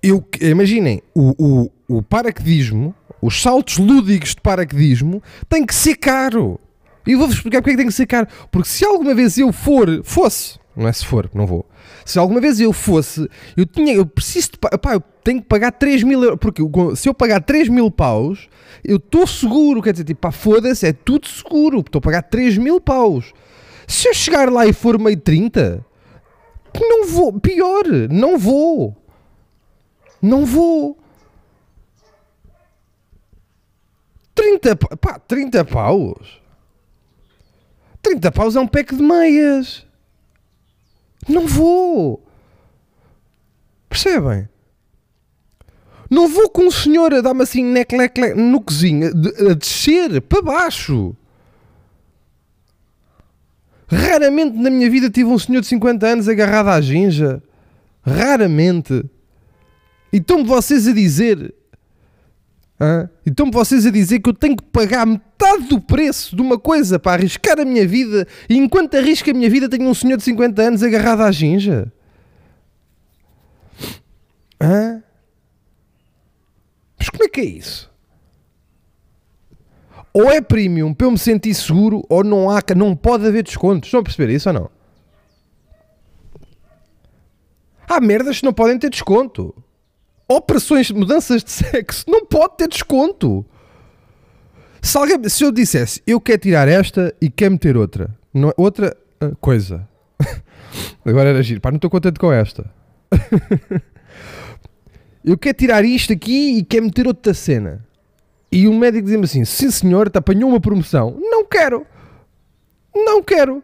Eu, 0.04 0.22
imaginem, 0.42 1.02
o, 1.16 1.34
o, 1.88 1.98
o 1.98 2.04
paraquedismo, 2.04 2.94
os 3.22 3.42
saltos 3.42 3.78
lúdicos 3.78 4.36
de 4.36 4.42
paraquedismo, 4.42 5.24
tem 5.48 5.66
que 5.66 5.74
ser 5.74 5.96
caro. 5.96 6.60
E 7.08 7.16
vou-vos 7.16 7.38
explicar 7.38 7.62
porque 7.62 7.72
é 7.72 7.74
que 7.74 7.78
tem 7.78 7.88
que 7.88 7.94
ser 7.94 8.06
caro. 8.06 8.28
Porque 8.52 8.68
se 8.68 8.84
alguma 8.84 9.16
vez 9.16 9.38
eu 9.38 9.54
for, 9.54 10.04
fosse, 10.04 10.60
não 10.76 10.90
é 10.90 10.92
se 10.92 11.06
for, 11.06 11.30
não 11.34 11.46
vou. 11.46 11.66
Se 12.06 12.20
alguma 12.20 12.42
vez 12.42 12.60
eu 12.60 12.74
fosse, 12.74 13.30
eu 13.56 13.66
tinha, 13.66 13.94
eu 13.94 14.06
preciso 14.06 14.52
de, 14.52 14.58
pá, 14.58 14.94
eu 14.94 15.02
tenho 15.24 15.42
que 15.42 15.48
pagar 15.48 15.72
3 15.72 16.04
mil 16.04 16.22
euros, 16.22 16.40
porque 16.40 16.62
se 16.98 17.08
eu 17.08 17.14
pagar 17.14 17.42
3 17.42 17.70
mil 17.70 17.90
paus, 17.90 18.50
eu 18.84 18.98
estou 18.98 19.26
seguro, 19.26 19.82
quer 19.82 19.94
dizer, 19.94 20.04
tipo, 20.04 20.20
pá, 20.20 20.32
foda-se, 20.32 20.86
é 20.86 20.92
tudo 20.92 21.28
seguro, 21.28 21.80
estou 21.80 22.00
a 22.00 22.02
pagar 22.02 22.24
3 22.24 22.58
mil 22.58 22.82
paus. 22.82 23.34
Se 23.88 24.10
eu 24.10 24.14
chegar 24.14 24.52
lá 24.52 24.66
e 24.66 24.74
for 24.74 25.00
meio 25.00 25.18
30, 25.18 25.86
não 26.76 27.08
vou, 27.08 27.40
pior, 27.40 27.84
não 28.10 28.38
vou. 28.38 28.98
Não 30.24 30.46
vou. 30.46 30.98
30, 34.34 34.76
pa- 34.78 34.96
pá, 34.98 35.20
30 35.20 35.66
paus. 35.66 36.42
30 38.02 38.32
paus 38.32 38.56
é 38.56 38.60
um 38.62 38.68
pack 38.68 38.96
de 38.96 39.04
meias. 39.04 39.86
Não 41.28 41.46
vou. 41.46 42.24
Percebem? 43.90 44.48
Não 46.10 46.28
vou 46.30 46.50
com 46.50 46.68
o 46.68 46.72
senhor 46.72 47.14
a 47.14 47.22
dar-me 47.22 47.44
assim 47.44 47.64
neck, 47.64 47.94
no 48.36 48.62
cozinho, 48.62 49.10
a 49.50 49.54
descer 49.54 50.22
para 50.22 50.42
baixo. 50.42 51.16
Raramente 53.88 54.56
na 54.58 54.70
minha 54.70 54.90
vida 54.90 55.10
tive 55.10 55.30
um 55.30 55.38
senhor 55.38 55.62
de 55.62 55.68
50 55.68 56.06
anos 56.08 56.28
agarrado 56.30 56.70
à 56.70 56.80
ginja. 56.82 57.42
Raramente. 58.06 59.04
E 60.14 60.18
estão-me 60.18 60.44
vocês 60.44 60.88
a 60.88 60.94
dizer. 60.94 61.56
hã? 62.80 63.10
E 63.26 63.32
estão-me 63.32 63.52
vocês 63.52 63.88
a 63.88 63.90
dizer 63.90 64.20
que 64.20 64.30
eu 64.30 64.34
tenho 64.34 64.56
que 64.56 64.64
pagar 64.64 65.08
metade 65.08 65.64
do 65.64 65.82
preço 65.82 66.36
de 66.36 66.42
uma 66.44 66.60
coisa 66.60 67.00
para 67.00 67.14
arriscar 67.14 67.60
a 67.60 67.66
minha 67.66 67.88
vida 67.88 68.28
e 68.48 68.56
enquanto 68.56 68.96
arrisco 68.96 69.32
a 69.32 69.34
minha 69.34 69.50
vida 69.50 69.68
tenho 69.68 69.90
um 69.90 69.94
senhor 69.94 70.18
de 70.18 70.24
50 70.24 70.62
anos 70.62 70.84
agarrado 70.84 71.22
à 71.22 71.32
ginja? 71.32 71.92
Mas 77.00 77.10
como 77.10 77.24
é 77.24 77.28
que 77.28 77.42
é 77.42 77.46
isso? 77.46 77.92
Ou 80.14 80.30
é 80.30 80.40
premium 80.42 80.94
para 80.94 81.08
eu 81.08 81.12
me 81.12 81.18
sentir 81.18 81.56
seguro 81.56 82.06
ou 82.08 82.24
não, 82.24 82.52
há, 82.52 82.62
não 82.78 82.96
pode 82.96 83.26
haver 83.26 83.42
descontos. 83.42 83.88
Estão 83.88 84.02
a 84.02 84.04
perceber 84.04 84.32
isso 84.32 84.48
ou 84.48 84.54
não? 84.54 84.70
Há 87.90 88.00
merdas 88.00 88.40
que 88.40 88.46
não 88.46 88.54
podem 88.54 88.78
ter 88.78 88.92
desconto. 88.92 89.63
Operações 90.34 90.88
de 90.88 90.96
mudanças 90.96 91.44
de 91.44 91.52
sexo 91.52 92.06
não 92.08 92.26
pode 92.26 92.58
ter 92.58 92.68
desconto. 92.68 93.46
Se, 94.82 94.98
alguém, 94.98 95.30
se 95.30 95.44
eu 95.44 95.52
dissesse 95.52 96.02
eu 96.08 96.20
quero 96.20 96.40
tirar 96.40 96.68
esta 96.68 97.14
e 97.22 97.30
quero 97.30 97.52
meter 97.52 97.78
outra, 97.78 98.10
não, 98.34 98.50
é- 98.50 98.54
outra 98.58 98.98
ah, 99.22 99.32
coisa. 99.40 99.88
Agora 101.06 101.30
era 101.30 101.44
giro, 101.44 101.62
pá, 101.62 101.70
não 101.70 101.76
estou 101.76 101.90
contente 101.90 102.20
com 102.20 102.32
esta. 102.32 102.66
eu 105.24 105.38
quero 105.38 105.56
tirar 105.56 105.86
isto 105.86 106.12
aqui 106.12 106.58
e 106.58 106.64
quero 106.64 106.86
meter 106.86 107.06
outra 107.06 107.34
cena. 107.34 107.86
E 108.52 108.68
o 108.68 108.74
médico 108.74 109.04
dizia-me 109.04 109.26
assim: 109.26 109.46
sim 109.46 109.70
senhor, 109.70 110.10
te 110.10 110.18
apanhou 110.18 110.50
uma 110.50 110.60
promoção. 110.60 111.16
Não 111.20 111.46
quero. 111.46 111.86
Não 112.94 113.22
quero. 113.22 113.64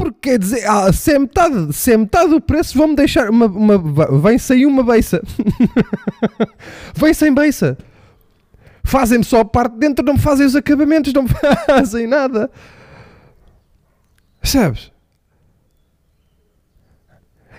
Porque 0.00 0.30
quer 0.30 0.38
dizer, 0.38 0.66
ah, 0.66 0.90
se, 0.94 1.12
é 1.12 1.18
metade, 1.18 1.74
se 1.74 1.92
é 1.92 1.96
metade 1.98 2.30
do 2.30 2.40
preço, 2.40 2.78
vão-me 2.78 2.96
deixar. 2.96 3.28
Uma, 3.28 3.44
uma, 3.44 4.18
vem 4.18 4.38
sem 4.38 4.64
uma 4.64 4.82
beiça. 4.82 5.20
vem 6.96 7.12
sem 7.12 7.34
beiça. 7.34 7.76
Fazem-me 8.82 9.22
só 9.22 9.40
a 9.40 9.44
parte 9.44 9.74
de 9.74 9.80
dentro, 9.80 10.02
não 10.02 10.14
me 10.14 10.18
fazem 10.18 10.46
os 10.46 10.56
acabamentos, 10.56 11.12
não 11.12 11.24
me 11.24 11.28
fazem 11.68 12.06
nada. 12.06 12.50
Percebes? 14.40 14.90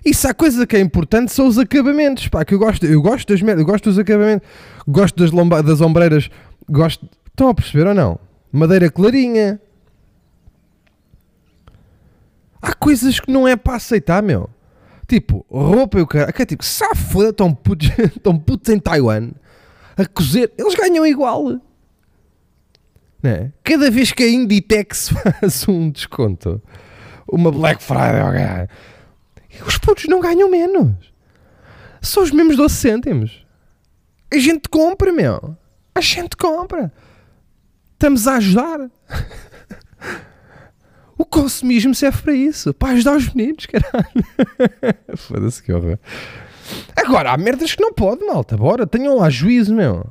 Isso 0.03 0.27
há 0.27 0.33
coisa 0.33 0.65
que 0.65 0.75
é 0.75 0.79
importante 0.79 1.31
são 1.31 1.45
os 1.45 1.59
acabamentos. 1.59 2.27
Pá, 2.27 2.43
que 2.43 2.55
eu 2.55 2.59
gosto, 2.59 2.87
eu 2.87 3.03
gosto 3.03 3.31
das 3.31 3.41
merdas, 3.43 3.63
gosto 3.63 3.83
dos 3.83 3.99
acabamentos, 3.99 4.49
gosto 4.87 5.15
das, 5.15 5.29
lomba, 5.29 5.61
das 5.61 5.79
ombreiras, 5.79 6.27
gosto. 6.67 7.07
Estão 7.27 7.49
a 7.49 7.53
perceber 7.53 7.85
ou 7.85 7.93
não? 7.93 8.19
Madeira 8.51 8.89
clarinha. 8.89 9.61
Há 12.61 12.73
coisas 12.73 13.19
que 13.19 13.31
não 13.31 13.47
é 13.47 13.55
para 13.55 13.75
aceitar, 13.75 14.21
meu. 14.21 14.49
Tipo, 15.07 15.45
roupa 15.49 15.99
e 15.99 16.01
o 16.01 16.07
cara. 16.07 16.31
Que 16.31 16.43
é 16.43 16.45
tipo, 16.45 16.63
se 16.63 16.83
foda, 16.95 17.29
estão 17.29 17.53
putos, 17.53 17.89
putos 18.45 18.73
em 18.73 18.79
Taiwan 18.79 19.31
a 19.97 20.05
cozer. 20.05 20.53
Eles 20.57 20.75
ganham 20.75 21.05
igual. 21.05 21.59
Né? 23.21 23.51
Cada 23.63 23.89
vez 23.89 24.11
que 24.11 24.23
a 24.23 24.29
Inditex 24.29 25.09
faz 25.39 25.67
um 25.67 25.89
desconto, 25.89 26.61
uma 27.27 27.51
Black 27.51 27.83
Friday, 27.83 28.67
os 29.65 29.77
putos 29.77 30.05
não 30.05 30.19
ganham 30.19 30.49
menos. 30.49 30.93
São 32.01 32.23
os 32.23 32.31
mesmos 32.31 32.55
12 32.55 32.75
cêntimos. 32.75 33.45
A 34.33 34.37
gente 34.37 34.69
compra, 34.69 35.11
meu. 35.11 35.55
A 35.93 36.01
gente 36.01 36.35
compra. 36.37 36.91
Estamos 37.93 38.27
a 38.27 38.37
ajudar. 38.37 38.89
O 41.21 41.25
consumismo 41.25 41.93
serve 41.93 42.19
para 42.19 42.33
isso. 42.33 42.73
Para 42.73 42.93
ajudar 42.93 43.15
os 43.15 43.31
meninos, 43.31 43.67
caralho. 43.67 44.25
Foda-se 45.15 45.61
que 45.61 45.71
horror. 45.71 45.99
Agora, 46.95 47.31
há 47.31 47.37
merdas 47.37 47.75
que 47.75 47.81
não 47.83 47.93
pode, 47.93 48.25
malta. 48.25 48.57
Bora, 48.57 48.87
tenham 48.87 49.15
lá 49.19 49.29
juízo, 49.29 49.71
meu. 49.71 50.07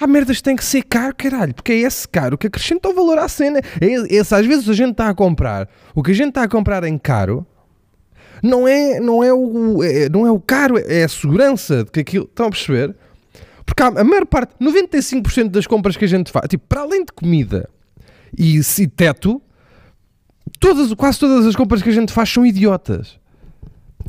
Há 0.00 0.06
merdas 0.06 0.38
que 0.38 0.42
tem 0.44 0.56
que 0.56 0.64
ser 0.64 0.82
caro, 0.82 1.14
caralho, 1.14 1.54
porque 1.54 1.72
é 1.72 1.80
esse 1.80 2.08
caro 2.08 2.38
que 2.38 2.46
acrescenta 2.46 2.88
o 2.88 2.94
valor 2.94 3.18
à 3.18 3.28
cena. 3.28 3.60
É 3.78 3.86
esse, 4.14 4.34
às 4.34 4.46
vezes 4.46 4.66
a 4.66 4.72
gente 4.72 4.92
está 4.92 5.10
a 5.10 5.14
comprar, 5.14 5.68
o 5.94 6.02
que 6.02 6.12
a 6.12 6.14
gente 6.14 6.28
está 6.30 6.44
a 6.44 6.48
comprar 6.48 6.82
em 6.84 6.96
caro 6.96 7.46
não 8.42 8.66
é, 8.66 8.98
não 8.98 9.22
é, 9.22 9.30
o, 9.30 9.84
é- 9.84 10.08
não 10.08 10.26
é 10.26 10.30
o 10.30 10.40
caro, 10.40 10.78
é 10.78 11.04
a 11.04 11.08
segurança 11.08 11.84
de 11.84 11.90
que 11.90 12.00
aquilo. 12.00 12.24
Estão 12.24 12.46
a 12.46 12.50
perceber? 12.50 12.96
Porque 13.66 13.82
a 13.82 14.04
maior 14.04 14.24
parte, 14.24 14.54
95% 14.58 15.50
das 15.50 15.66
compras 15.66 15.98
que 15.98 16.04
a 16.06 16.08
gente 16.08 16.32
faz, 16.32 16.46
tipo, 16.48 16.64
para 16.66 16.80
além 16.80 17.04
de 17.04 17.12
comida 17.12 17.68
e, 18.36 18.60
teto, 18.88 19.42
todas, 20.58 20.92
quase 20.94 21.18
todas 21.18 21.46
as 21.46 21.56
compras 21.56 21.82
que 21.82 21.88
a 21.88 21.92
gente 21.92 22.12
faz 22.12 22.30
são 22.30 22.46
idiotas. 22.46 23.18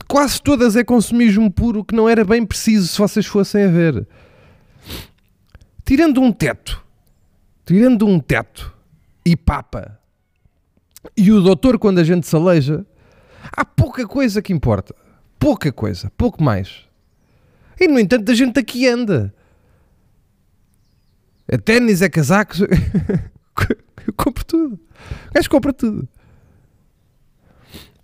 Quase 0.07 0.41
todas 0.41 0.75
é 0.75 0.83
consumismo 0.83 1.51
puro 1.51 1.83
que 1.83 1.95
não 1.95 2.07
era 2.07 2.23
bem 2.23 2.45
preciso 2.45 2.87
se 2.87 2.97
vocês 2.97 3.25
fossem 3.25 3.63
a 3.63 3.67
ver. 3.67 4.07
Tirando 5.83 6.21
um 6.21 6.31
teto, 6.31 6.83
tirando 7.65 8.05
um 8.05 8.19
teto 8.19 8.73
e 9.25 9.35
papa, 9.35 9.99
e 11.15 11.31
o 11.31 11.41
doutor 11.41 11.79
quando 11.79 11.99
a 11.99 12.03
gente 12.03 12.27
se 12.27 12.35
aleija, 12.35 12.85
há 13.51 13.65
pouca 13.65 14.07
coisa 14.07 14.41
que 14.41 14.53
importa. 14.53 14.95
Pouca 15.39 15.71
coisa, 15.71 16.11
pouco 16.17 16.43
mais. 16.43 16.85
E 17.79 17.87
no 17.87 17.99
entanto 17.99 18.31
a 18.31 18.35
gente 18.35 18.59
aqui 18.59 18.87
anda. 18.87 19.33
É 21.47 21.57
ténis, 21.57 22.01
é 22.01 22.09
casacos. 22.09 22.61
Eu 24.07 24.13
compro 24.17 24.43
tudo. 24.45 24.75
O 25.29 25.33
gajo 25.33 25.49
compra 25.49 25.73
tudo. 25.73 26.07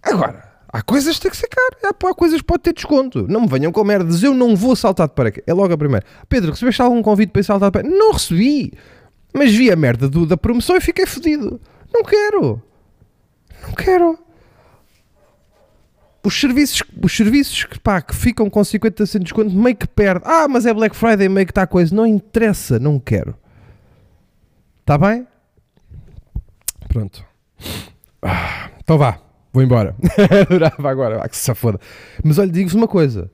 Agora, 0.01 0.43
há 0.67 0.81
coisas 0.81 1.15
que 1.15 1.21
têm 1.21 1.31
que 1.31 1.37
ser 1.37 1.47
caro. 1.47 1.77
Há, 1.83 2.09
há 2.09 2.13
coisas 2.13 2.39
que 2.41 2.45
pode 2.47 2.63
ter 2.63 2.73
desconto. 2.73 3.25
Não 3.27 3.41
me 3.41 3.47
venham 3.47 3.71
com 3.71 3.83
merdas. 3.83 4.21
Eu 4.21 4.33
não 4.33 4.55
vou 4.55 4.75
saltar 4.75 5.07
de 5.07 5.13
paraquedas. 5.15 5.47
É 5.47 5.53
logo 5.53 5.73
a 5.73 5.77
primeira. 5.77 6.05
Pedro, 6.27 6.51
recebeste 6.51 6.81
algum 6.81 7.01
convite 7.01 7.29
para 7.31 7.39
ir 7.39 7.43
saltar 7.45 7.69
de 7.69 7.73
paraquedas? 7.73 7.97
Não 7.97 8.11
recebi. 8.11 8.73
Mas 9.33 9.51
vi 9.53 9.71
a 9.71 9.75
merda 9.75 10.07
do- 10.09 10.25
da 10.25 10.37
promoção 10.37 10.75
e 10.75 10.81
fiquei 10.81 11.05
fodido. 11.05 11.59
Não 11.93 12.03
quero. 12.03 12.61
Não 13.67 13.73
quero. 13.73 14.19
Os 16.25 16.39
serviços, 16.39 16.83
os 17.03 17.15
serviços 17.17 17.65
que, 17.65 17.79
pá, 17.79 18.01
que 18.01 18.15
ficam 18.15 18.49
com 18.49 18.61
50% 18.61 19.11
de 19.19 19.23
desconto 19.25 19.51
meio 19.51 19.75
que 19.75 19.87
perde. 19.87 20.23
Ah, 20.25 20.47
mas 20.47 20.65
é 20.65 20.73
Black 20.73 20.95
Friday, 20.95 21.27
meio 21.27 21.45
que 21.45 21.51
está 21.51 21.63
a 21.63 21.67
coisa. 21.67 21.93
Não 21.93 22.05
interessa, 22.07 22.79
não 22.79 22.97
quero. 22.99 23.35
Está 24.81 24.97
bem? 24.97 25.27
Pronto. 26.93 27.25
Ah, 28.21 28.69
então 28.77 28.99
vá, 28.99 29.19
vou 29.51 29.63
embora. 29.63 29.95
Adorava 30.47 30.91
agora, 30.91 31.23
ah, 31.23 31.27
que 31.27 31.35
se 31.35 31.55
foda. 31.55 31.79
Mas 32.23 32.37
olha, 32.37 32.51
digo-vos 32.51 32.75
uma 32.75 32.87
coisa. 32.87 33.31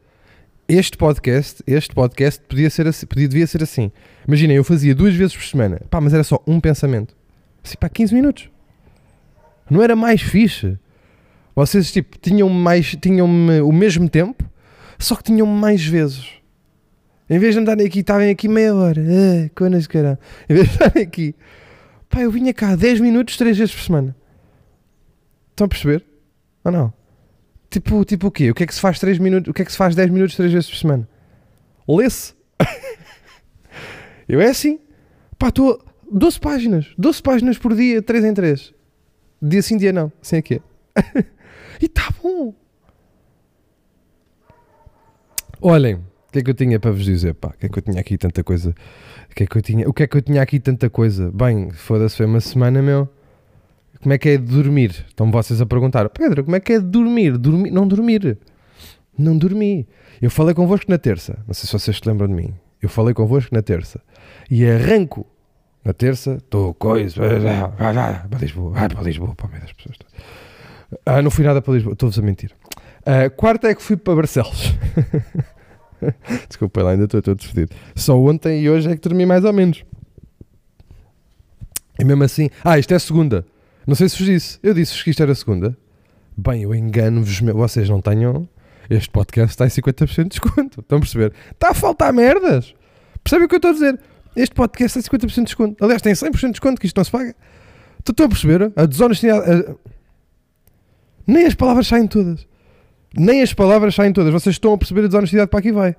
Este 0.65 0.95
podcast, 0.95 1.61
este 1.67 1.93
podcast 1.93 2.41
podia 2.47 2.69
ser 2.69 2.87
assim, 2.87 3.05
podia, 3.05 3.27
devia 3.27 3.45
ser 3.45 3.61
assim. 3.61 3.91
Imaginem, 4.25 4.55
eu 4.55 4.63
fazia 4.63 4.95
duas 4.95 5.13
vezes 5.13 5.35
por 5.35 5.43
semana, 5.43 5.81
pá, 5.89 5.99
mas 5.99 6.13
era 6.13 6.23
só 6.23 6.41
um 6.47 6.61
pensamento. 6.61 7.13
Assim, 7.61 7.75
pá, 7.77 7.89
15 7.89 8.15
minutos. 8.15 8.49
Não 9.69 9.83
era 9.83 9.93
mais 9.93 10.21
fixe. 10.21 10.79
Vocês, 11.53 11.91
tipo, 11.91 12.17
tinham 12.17 12.47
mais, 12.47 12.95
tinham 12.95 13.27
o 13.27 13.73
mesmo 13.73 14.07
tempo, 14.07 14.41
só 14.97 15.17
que 15.17 15.23
tinham 15.23 15.45
mais 15.45 15.85
vezes. 15.85 16.29
Em 17.29 17.37
vez 17.37 17.55
de 17.55 17.59
andarem 17.59 17.85
aqui, 17.85 17.99
estavam 17.99 18.31
aqui 18.31 18.47
meia 18.47 18.73
hora. 18.73 19.01
Ah, 19.01 19.77
de 19.77 19.89
caralho. 19.89 20.17
Em 20.49 20.53
vez 20.53 20.67
de 20.69 20.73
estarem 20.73 21.03
aqui, 21.03 21.35
pá, 22.09 22.21
eu 22.21 22.31
vinha 22.31 22.53
cá 22.53 22.75
10 22.75 22.99
minutos, 22.99 23.37
3 23.37 23.57
vezes 23.57 23.73
por 23.73 23.81
semana. 23.81 24.15
Estão 25.51 25.65
a 25.65 25.67
perceber? 25.67 26.05
Ou 26.63 26.71
não? 26.71 26.93
Tipo, 27.69 28.03
tipo 28.03 28.27
o 28.27 28.31
quê? 28.31 28.49
O 28.49 28.55
que 28.55 28.63
é 28.63 28.67
que 28.67 28.73
se 28.73 28.81
faz 28.81 28.99
3 28.99 29.19
minutos? 29.19 29.49
O 29.49 29.53
que 29.53 29.61
é 29.61 29.65
que 29.65 29.71
se 29.71 29.77
faz 29.77 29.95
10 29.95 30.09
minutos 30.09 30.35
3 30.35 30.51
vezes 30.51 30.69
por 30.69 30.77
semana? 30.77 31.07
Lê-se. 31.87 32.33
Eu 34.27 34.41
é 34.41 34.47
assim. 34.47 34.79
Pá, 35.37 35.49
estou 35.49 35.83
12 36.11 36.39
páginas. 36.39 36.93
12 36.97 37.21
páginas 37.21 37.57
por 37.57 37.75
dia, 37.75 38.01
3 38.01 38.25
em 38.25 38.33
3. 38.33 38.73
Dia 39.41 39.61
sim, 39.61 39.77
dia 39.77 39.93
não. 39.93 40.11
É 40.31 40.41
que 40.41 40.55
é. 40.55 40.61
e 41.81 41.85
está 41.85 42.09
bom. 42.21 42.53
Olhem, 45.61 46.01
o 46.29 46.31
que 46.31 46.39
é 46.39 46.43
que 46.43 46.49
eu 46.51 46.53
tinha 46.53 46.79
para 46.79 46.91
vos 46.91 47.03
dizer? 47.03 47.33
Pá, 47.33 47.47
o 47.47 47.57
que 47.57 47.65
é 47.65 47.69
que 47.69 47.79
eu 47.79 47.81
tinha 47.81 47.99
aqui 47.99 48.15
tanta 48.15 48.43
coisa? 48.43 48.75
O 49.31 49.35
que 49.35 49.43
é 49.43 49.47
que 49.47 49.57
eu 49.57 49.61
tinha, 49.63 49.89
o 49.89 49.93
que 49.93 50.03
é 50.03 50.07
que 50.07 50.15
eu 50.15 50.21
tinha 50.21 50.41
aqui 50.43 50.59
tanta 50.59 50.87
coisa? 50.87 51.31
Bem, 51.33 51.71
foda-se, 51.71 52.17
foi 52.17 52.27
uma 52.27 52.39
semana, 52.39 52.83
meu. 52.83 53.09
Como 53.99 54.13
é 54.13 54.17
que 54.19 54.29
é 54.29 54.37
de 54.37 54.43
dormir? 54.43 55.05
Estão 55.07 55.31
vocês 55.31 55.59
a 55.59 55.65
perguntar, 55.65 56.07
Pedro, 56.09 56.43
como 56.43 56.55
é 56.55 56.59
que 56.59 56.73
é 56.73 56.79
de 56.79 56.85
dormir? 56.85 57.35
dormir? 57.35 57.71
Não 57.71 57.87
dormir. 57.87 58.37
Não 59.17 59.35
dormi. 59.35 59.87
Eu 60.21 60.29
falei 60.29 60.53
convosco 60.53 60.89
na 60.89 60.99
terça. 60.99 61.39
Não 61.47 61.53
sei 61.53 61.65
se 61.65 61.73
vocês 61.73 61.97
se 61.97 62.07
lembram 62.07 62.27
de 62.27 62.33
mim. 62.35 62.53
Eu 62.79 62.89
falei 62.89 63.13
convosco 63.13 63.53
na 63.53 63.63
terça. 63.63 63.99
E 64.51 64.65
arranco 64.69 65.25
na 65.83 65.93
terça, 65.93 66.35
estou 66.35 66.75
coisa. 66.75 67.19
Para 67.19 68.39
Lisboa. 68.39 68.71
Vai 68.71 68.87
para 68.87 69.01
Lisboa, 69.01 69.33
para 69.35 69.47
meio 69.49 69.61
das 69.61 69.73
pessoas. 69.73 69.97
Ah, 71.05 71.23
não 71.23 71.31
fui 71.31 71.43
nada 71.43 71.59
para 71.59 71.73
Lisboa. 71.73 71.93
Estou-vos 71.93 72.19
a 72.19 72.21
mentir. 72.21 72.51
Ah, 73.03 73.29
quarta 73.29 73.67
é 73.67 73.73
que 73.73 73.81
fui 73.81 73.97
para 73.97 74.15
Barcelos. 74.15 74.73
Desculpa 76.47 76.81
lá, 76.83 76.91
ainda 76.91 77.05
estou 77.05 77.21
todo 77.21 77.37
despedido. 77.37 77.75
Só 77.95 78.17
ontem 78.19 78.61
e 78.61 78.69
hoje 78.69 78.89
é 78.89 78.95
que 78.95 79.07
dormi 79.07 79.25
mais 79.25 79.43
ou 79.43 79.53
menos. 79.53 79.83
E 81.99 82.03
mesmo 82.05 82.23
assim. 82.23 82.49
Ah, 82.63 82.77
isto 82.79 82.93
é 82.93 82.99
segunda. 82.99 83.45
Não 83.85 83.95
sei 83.95 84.07
se 84.09 84.17
vos 84.17 84.25
disse. 84.25 84.59
Eu 84.63 84.73
disse-vos 84.73 85.03
que 85.03 85.09
isto 85.09 85.21
era 85.21 85.33
segunda. 85.35 85.77
Bem, 86.37 86.63
eu 86.63 86.73
engano-vos. 86.73 87.39
Vocês 87.41 87.89
não 87.89 88.01
tenham. 88.01 88.47
Este 88.89 89.09
podcast 89.09 89.51
está 89.51 89.65
em 89.65 89.69
50% 89.69 90.23
de 90.23 90.29
desconto. 90.29 90.79
Estão 90.79 90.97
a 90.97 91.01
perceber? 91.01 91.33
Está 91.51 91.71
a 91.71 91.73
faltar 91.73 92.11
merdas. 92.13 92.73
Percebem 93.23 93.45
o 93.45 93.49
que 93.49 93.55
eu 93.55 93.57
estou 93.57 93.71
a 93.71 93.73
dizer? 93.73 93.99
Este 94.35 94.55
podcast 94.55 94.93
tem 95.01 95.19
50% 95.19 95.35
de 95.35 95.43
desconto. 95.43 95.83
Aliás, 95.83 96.01
tem 96.01 96.13
100% 96.13 96.31
de 96.39 96.51
desconto, 96.51 96.79
que 96.79 96.87
isto 96.87 96.97
não 96.97 97.03
se 97.03 97.11
paga. 97.11 97.35
Estão 98.07 98.25
a 98.25 98.29
perceber? 98.29 98.71
A 98.75 98.85
desonestidade. 98.85 99.51
a- 99.51 99.75
Nem 101.27 101.45
as 101.45 101.53
palavras 101.53 101.85
saem 101.87 102.07
todas. 102.07 102.47
Nem 103.17 103.41
as 103.41 103.53
palavras 103.53 103.95
saem 103.95 104.13
todas. 104.13 104.31
Vocês 104.31 104.55
estão 104.55 104.73
a 104.73 104.77
perceber 104.77 105.01
a 105.05 105.07
desonestidade 105.07 105.49
para 105.49 105.59
aqui 105.59 105.71
vai. 105.71 105.95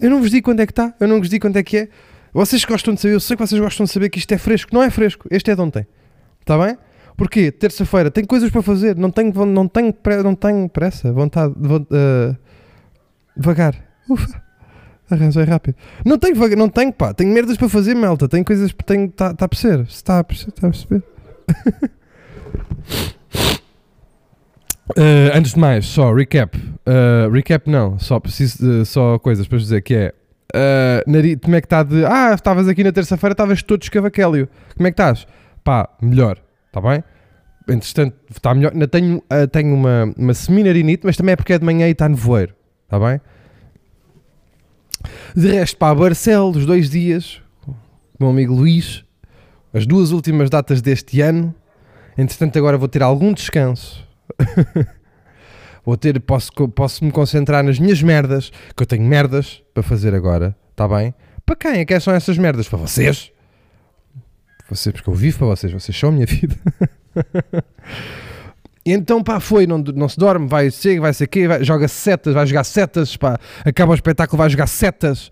Eu 0.00 0.10
não 0.10 0.20
vos 0.20 0.30
digo 0.30 0.44
quando 0.44 0.60
é 0.60 0.66
que 0.66 0.72
está. 0.72 0.94
Eu 1.00 1.08
não 1.08 1.18
vos 1.18 1.28
digo 1.28 1.44
quando 1.44 1.56
é 1.56 1.62
que 1.62 1.76
é. 1.76 1.88
Vocês 2.32 2.64
gostam 2.64 2.94
de 2.94 3.00
saber. 3.00 3.14
Eu 3.14 3.20
sei 3.20 3.36
que 3.36 3.46
vocês 3.46 3.60
gostam 3.60 3.84
de 3.84 3.92
saber 3.92 4.08
que 4.08 4.18
isto 4.18 4.32
é 4.32 4.38
fresco. 4.38 4.70
Não 4.72 4.82
é 4.82 4.90
fresco. 4.90 5.26
Este 5.30 5.50
é 5.50 5.54
de 5.54 5.60
ontem. 5.60 5.86
Está 6.40 6.56
bem? 6.56 6.76
Porquê? 7.16 7.50
Terça-feira. 7.50 8.10
Tenho 8.10 8.26
coisas 8.26 8.50
para 8.50 8.62
fazer. 8.62 8.96
Não 8.96 9.10
tenho, 9.10 9.32
não 9.46 9.66
tenho, 9.68 9.94
não 10.22 10.34
tenho 10.34 10.68
pressa. 10.68 11.12
Vontade. 11.12 11.52
von- 11.56 11.86
eh, 11.90 12.34
devagar. 13.36 13.74
Ufa. 14.08 14.42
Arranjei 15.10 15.42
rápido. 15.44 15.74
Não 16.04 16.16
tenho, 16.16 16.56
não 16.56 16.68
tenho, 16.68 16.92
pá. 16.92 17.12
Tenho 17.12 17.32
merdas 17.34 17.56
para 17.56 17.68
fazer, 17.68 17.94
Melta. 17.94 18.28
Tenho 18.28 18.44
coisas 18.44 18.72
tenho. 18.86 19.06
Está 19.06 19.34
tá 19.34 19.44
a 19.44 19.48
perceber? 19.48 19.82
Está 19.82 20.18
a 20.20 20.24
perceber? 20.24 20.52
Está 20.54 20.66
a 20.68 20.70
perceber? 20.70 21.02
Eh, 24.96 25.30
antes 25.34 25.54
de 25.54 25.58
mais, 25.60 25.86
só 25.86 26.12
recap. 26.12 26.56
Eh, 26.86 27.28
recap 27.32 27.68
não, 27.70 27.98
só 27.98 28.18
preciso 28.18 28.58
de 28.80 28.84
só 28.84 29.18
coisas 29.18 29.46
para 29.46 29.58
dizer 29.58 29.82
que 29.82 29.94
é. 29.94 30.14
eh, 30.54 31.04
nari- 31.06 31.36
como 31.36 31.54
é 31.56 31.60
que 31.60 31.66
está 31.66 31.82
de. 31.82 32.04
Ah, 32.04 32.32
estavas 32.34 32.66
aqui 32.68 32.82
na 32.82 32.92
terça-feira, 32.92 33.32
estavas 33.32 33.62
todo 33.62 33.82
escavacélio. 33.82 34.48
Como 34.76 34.86
é 34.86 34.90
que 34.90 34.94
estás? 35.00 35.26
Pá, 35.62 35.88
melhor, 36.02 36.38
está 36.66 36.80
bem? 36.80 37.04
Entretanto, 37.68 38.16
está 38.30 38.52
melhor. 38.54 38.72
Ainda 38.72 38.88
tenho, 38.88 39.22
eh, 39.30 39.46
tenho 39.46 39.74
uma, 39.74 40.12
uma 40.16 40.34
seminarinite, 40.34 41.02
mas 41.04 41.16
também 41.16 41.34
é 41.34 41.36
porque 41.36 41.52
é 41.52 41.58
de 41.58 41.64
manhã 41.64 41.86
e 41.86 41.92
está 41.92 42.08
nevoeiro, 42.08 42.54
está 42.84 42.98
bem? 42.98 43.20
De 45.36 45.52
resto, 45.52 45.76
pá, 45.76 45.94
Barcelos, 45.94 46.66
dois 46.66 46.90
dias, 46.90 47.40
meu 48.18 48.28
amigo 48.30 48.54
Luís, 48.54 49.04
as 49.72 49.86
duas 49.86 50.10
últimas 50.10 50.50
datas 50.50 50.82
deste 50.82 51.20
ano. 51.20 51.54
Entretanto, 52.18 52.58
agora 52.58 52.76
vou 52.76 52.88
ter 52.88 53.02
algum 53.02 53.32
descanso. 53.32 54.06
vou 55.84 55.96
ter, 55.96 56.20
posso, 56.20 56.50
posso 56.52 57.04
me 57.04 57.10
concentrar 57.10 57.62
nas 57.62 57.78
minhas 57.78 58.02
merdas, 58.02 58.50
que 58.76 58.82
eu 58.82 58.86
tenho 58.86 59.02
merdas 59.02 59.62
para 59.72 59.82
fazer 59.82 60.14
agora, 60.14 60.56
está 60.70 60.86
bem? 60.86 61.14
Para 61.44 61.56
quem 61.56 61.80
é 61.80 61.84
que 61.84 61.98
são 62.00 62.14
essas 62.14 62.38
merdas? 62.38 62.68
Para 62.68 62.78
vocês? 62.78 63.32
Vocês, 64.68 64.92
porque 64.92 65.10
eu 65.10 65.14
vivo 65.14 65.38
para 65.38 65.48
vocês, 65.48 65.72
vocês 65.72 65.96
são 65.96 66.10
a 66.10 66.12
minha 66.12 66.26
vida. 66.30 66.56
Então, 68.84 69.22
pá, 69.22 69.38
foi, 69.40 69.66
não, 69.66 69.78
não 69.78 70.08
se 70.08 70.18
dorme, 70.18 70.48
vai, 70.48 70.70
chega, 70.70 71.02
vai 71.02 71.12
ser 71.12 71.26
quê, 71.26 71.46
vai, 71.46 71.62
joga 71.62 71.86
setas, 71.86 72.32
vai 72.32 72.46
jogar 72.46 72.64
setas, 72.64 73.16
pá, 73.16 73.38
acaba 73.64 73.92
o 73.92 73.94
espetáculo, 73.94 74.38
vai 74.38 74.48
jogar 74.48 74.66
setas, 74.66 75.30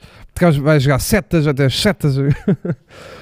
vai 0.61 0.79
jogar 0.79 0.99
setas, 0.99 1.47
até 1.47 1.65
as 1.65 1.81
setas. 1.81 2.17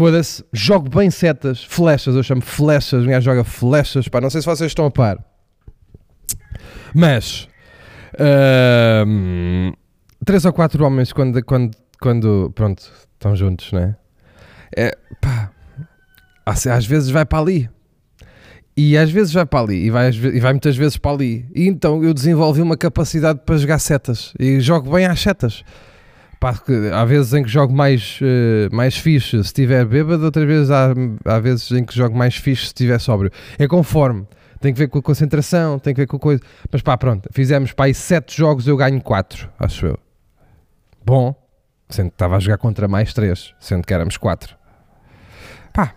Foda-se, 0.00 0.42
jogo 0.50 0.88
bem 0.88 1.10
setas, 1.10 1.62
flechas, 1.62 2.16
eu 2.16 2.22
chamo 2.22 2.40
flechas, 2.40 3.04
gajo 3.04 3.22
joga 3.22 3.44
flechas, 3.44 4.08
pá, 4.08 4.18
não 4.18 4.30
sei 4.30 4.40
se 4.40 4.46
vocês 4.46 4.70
estão 4.70 4.86
a 4.86 4.90
par. 4.90 5.22
Mas, 6.94 7.46
três 10.24 10.46
ou 10.46 10.54
quatro 10.54 10.82
homens 10.86 11.12
quando, 11.12 11.44
quando, 11.44 11.76
quando, 12.00 12.50
pronto, 12.54 12.90
estão 13.12 13.36
juntos, 13.36 13.70
não 13.72 13.80
é? 13.80 13.96
É, 14.74 14.98
pá, 15.20 15.50
às 16.46 16.86
vezes 16.86 17.10
vai 17.10 17.26
para 17.26 17.40
ali. 17.40 17.68
E 18.74 18.96
às 18.96 19.10
vezes 19.10 19.34
vai 19.34 19.44
para 19.44 19.66
ali 19.66 19.84
e 19.84 19.90
vai, 19.90 20.08
e 20.08 20.40
vai 20.40 20.52
muitas 20.54 20.78
vezes 20.78 20.96
para 20.96 21.10
ali. 21.10 21.46
E 21.54 21.68
então 21.68 22.02
eu 22.02 22.14
desenvolvi 22.14 22.62
uma 22.62 22.78
capacidade 22.78 23.40
para 23.44 23.58
jogar 23.58 23.78
setas 23.78 24.32
e 24.40 24.60
jogo 24.60 24.90
bem 24.90 25.04
às 25.04 25.20
setas. 25.20 25.62
Pá, 26.40 26.54
há 26.94 27.04
vezes 27.04 27.34
em 27.34 27.42
que 27.42 27.50
jogo 27.50 27.74
mais, 27.74 28.18
eh, 28.22 28.70
mais 28.72 28.96
fixe 28.96 29.28
se 29.28 29.36
estiver 29.36 29.84
bêbado, 29.84 30.24
outras 30.24 30.46
vezes 30.46 30.70
há, 30.70 30.94
há 31.26 31.38
vezes 31.38 31.70
em 31.70 31.84
que 31.84 31.94
jogo 31.94 32.16
mais 32.16 32.34
fixe 32.34 32.62
se 32.62 32.68
estiver 32.68 32.98
sóbrio. 32.98 33.30
É 33.58 33.68
conforme. 33.68 34.26
Tem 34.58 34.72
que 34.72 34.78
ver 34.78 34.88
com 34.88 34.98
a 34.98 35.02
concentração, 35.02 35.78
tem 35.78 35.92
que 35.92 36.00
ver 36.00 36.06
com 36.06 36.16
a 36.16 36.20
coisa. 36.20 36.42
Mas 36.72 36.80
pá, 36.80 36.96
pronto, 36.96 37.28
fizemos 37.30 37.72
para 37.72 37.86
aí 37.86 37.94
7 37.94 38.34
jogos, 38.34 38.66
eu 38.66 38.74
ganho 38.74 39.02
4, 39.02 39.50
acho 39.58 39.86
eu. 39.86 39.98
Bom, 41.04 41.34
sendo 41.90 42.08
que 42.08 42.14
estava 42.14 42.36
a 42.36 42.40
jogar 42.40 42.56
contra 42.56 42.88
mais 42.88 43.12
3, 43.12 43.54
sendo 43.60 43.86
que 43.86 43.92
éramos 43.92 44.16
4. 44.16 44.56
Pá, 45.74 45.94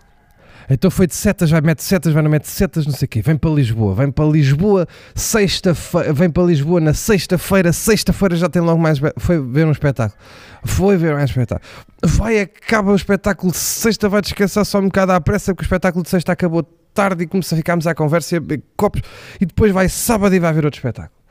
então 0.69 0.89
foi 0.89 1.07
de 1.07 1.15
setas, 1.15 1.49
vai, 1.49 1.61
mete 1.61 1.83
setas, 1.83 2.13
vai, 2.13 2.23
não 2.23 2.31
mete 2.31 2.47
setas, 2.47 2.85
não 2.85 2.93
sei 2.93 3.05
o 3.05 3.09
quê. 3.09 3.21
Vem 3.21 3.35
para 3.35 3.49
Lisboa, 3.49 3.93
vem 3.95 4.11
para 4.11 4.25
Lisboa, 4.25 4.87
sexta-feira, 5.15 6.13
vem 6.13 6.29
para 6.29 6.43
Lisboa 6.43 6.79
na 6.79 6.93
sexta-feira, 6.93 7.73
sexta-feira 7.73 8.35
já 8.35 8.49
tem 8.49 8.61
logo 8.61 8.79
mais. 8.79 8.99
Foi 9.17 9.41
ver 9.41 9.65
um 9.65 9.71
espetáculo. 9.71 10.19
Foi 10.65 10.97
ver 10.97 11.13
mais 11.13 11.29
espetáculo. 11.29 11.67
Vai, 12.03 12.39
acaba 12.39 12.91
o 12.91 12.95
espetáculo 12.95 13.51
de 13.51 13.57
sexta, 13.57 14.07
vai 14.07 14.21
descansar 14.21 14.65
só 14.65 14.79
um 14.79 14.85
bocado 14.85 15.11
à 15.11 15.21
pressa, 15.21 15.53
porque 15.53 15.63
o 15.63 15.65
espetáculo 15.65 16.03
de 16.03 16.09
sexta 16.09 16.31
acabou 16.31 16.63
tarde 16.93 17.23
e 17.23 17.27
começa 17.27 17.55
a 17.55 17.57
ficarmos 17.57 17.87
à 17.87 17.95
conversa 17.95 18.35
e 18.35 18.37
a 18.37 18.39
beber 18.39 18.63
copos. 18.77 19.01
E 19.39 19.45
depois 19.45 19.71
vai 19.71 19.89
sábado 19.89 20.33
e 20.35 20.39
vai 20.39 20.53
ver 20.53 20.65
outro 20.65 20.77
espetáculo. 20.77 21.22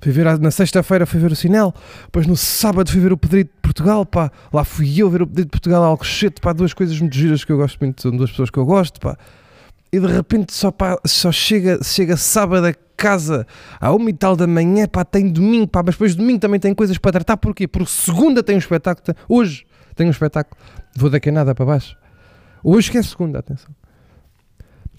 Fui 0.00 0.12
ver, 0.12 0.38
na 0.38 0.50
sexta-feira 0.50 1.06
fui 1.06 1.18
ver 1.18 1.32
o 1.32 1.36
Sinel, 1.36 1.74
depois 2.04 2.26
no 2.26 2.36
sábado 2.36 2.90
fui 2.90 3.00
ver 3.00 3.12
o 3.12 3.16
Pedrito 3.16 3.50
de 3.54 3.60
Portugal, 3.60 4.06
pá, 4.06 4.30
lá 4.52 4.64
fui 4.64 5.00
eu 5.00 5.10
ver 5.10 5.22
o 5.22 5.26
Pedrito 5.26 5.46
de 5.46 5.50
Portugal 5.50 5.82
a 5.82 5.86
Alcochete, 5.86 6.40
pá, 6.40 6.52
duas 6.52 6.72
coisas 6.72 6.98
muito 7.00 7.16
giras 7.16 7.44
que 7.44 7.52
eu 7.52 7.56
gosto 7.56 7.78
muito, 7.80 8.02
são 8.02 8.10
duas 8.10 8.30
pessoas 8.30 8.50
que 8.50 8.58
eu 8.58 8.64
gosto, 8.64 9.00
pá. 9.00 9.16
E 9.92 9.98
de 9.98 10.06
repente 10.06 10.52
só, 10.52 10.70
pá, 10.70 10.98
só 11.04 11.32
chega, 11.32 11.82
chega 11.82 12.16
sábado 12.16 12.66
a 12.66 12.74
casa 12.96 13.46
à 13.80 13.92
uma 13.92 14.08
e 14.10 14.12
tal 14.12 14.36
da 14.36 14.46
manhã, 14.46 14.86
pá, 14.86 15.04
tem 15.04 15.28
domingo, 15.28 15.68
pá, 15.68 15.82
mas 15.84 15.94
depois 15.94 16.12
de 16.12 16.18
domingo 16.18 16.38
também 16.38 16.60
tem 16.60 16.74
coisas 16.74 16.98
para 16.98 17.12
tratar, 17.12 17.36
porquê? 17.36 17.66
Porque 17.66 17.90
segunda 17.90 18.42
tem 18.42 18.56
um 18.56 18.58
espetáculo, 18.58 19.16
hoje 19.28 19.66
tem 19.94 20.06
um 20.06 20.10
espetáculo, 20.10 20.56
vou 20.94 21.10
daqui 21.10 21.28
a 21.28 21.32
nada 21.32 21.54
para 21.54 21.64
baixo. 21.64 21.96
Hoje 22.62 22.90
que 22.90 22.98
é 22.98 23.02
segunda, 23.02 23.38
atenção. 23.38 23.70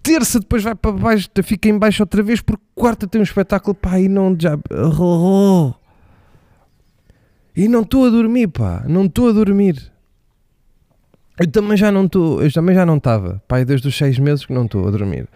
Terça 0.08 0.40
depois 0.40 0.64
vai 0.64 0.74
para 0.74 0.94
baixo, 0.94 1.30
fica 1.44 1.68
em 1.68 1.78
baixo 1.78 2.02
outra 2.02 2.24
vez, 2.24 2.40
porque 2.40 2.64
quarta 2.74 3.06
tem 3.06 3.20
um 3.20 3.24
espetáculo, 3.26 3.76
pá, 3.76 4.00
e 4.00 4.08
não 4.08 4.34
já... 4.40 4.58
E 7.54 7.68
não 7.68 7.82
estou 7.82 8.06
a 8.06 8.10
dormir, 8.10 8.48
pá, 8.48 8.86
não 8.88 9.04
estou 9.04 9.28
a 9.28 9.32
dormir. 9.34 9.92
Eu 11.38 11.52
também 11.52 11.76
já 11.76 11.92
não 11.92 12.06
estou, 12.06 12.42
eu 12.42 12.50
também 12.54 12.74
já 12.74 12.86
não 12.86 12.96
estava, 12.96 13.44
pá, 13.50 13.62
desde 13.66 13.86
os 13.90 13.98
seis 13.98 14.18
meses 14.18 14.46
que 14.46 14.54
não 14.54 14.64
estou 14.64 14.88
a 14.88 14.92
dormir. 14.92 15.28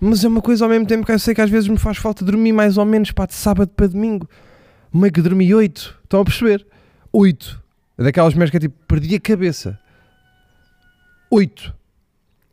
Mas 0.00 0.24
é 0.24 0.28
uma 0.28 0.42
coisa 0.42 0.64
ao 0.64 0.68
mesmo 0.68 0.86
tempo 0.86 1.06
que 1.06 1.12
eu 1.12 1.18
sei 1.20 1.32
que 1.32 1.40
às 1.40 1.48
vezes 1.48 1.68
me 1.68 1.78
faz 1.78 1.96
falta 1.98 2.24
dormir 2.24 2.52
mais 2.52 2.76
ou 2.76 2.84
menos, 2.84 3.12
pá, 3.12 3.24
de 3.24 3.34
sábado 3.34 3.70
para 3.70 3.86
domingo. 3.86 4.28
meio 4.92 5.12
que 5.12 5.22
dormi 5.22 5.54
8. 5.54 5.96
Estão 6.02 6.22
a 6.22 6.24
perceber? 6.24 6.66
8. 7.12 7.62
É 7.98 8.02
daquelas 8.02 8.34
mulheres 8.34 8.50
que 8.50 8.56
é 8.56 8.60
tipo, 8.60 8.74
perdi 8.88 9.14
a 9.14 9.20
cabeça. 9.20 9.78
8. 11.30 11.77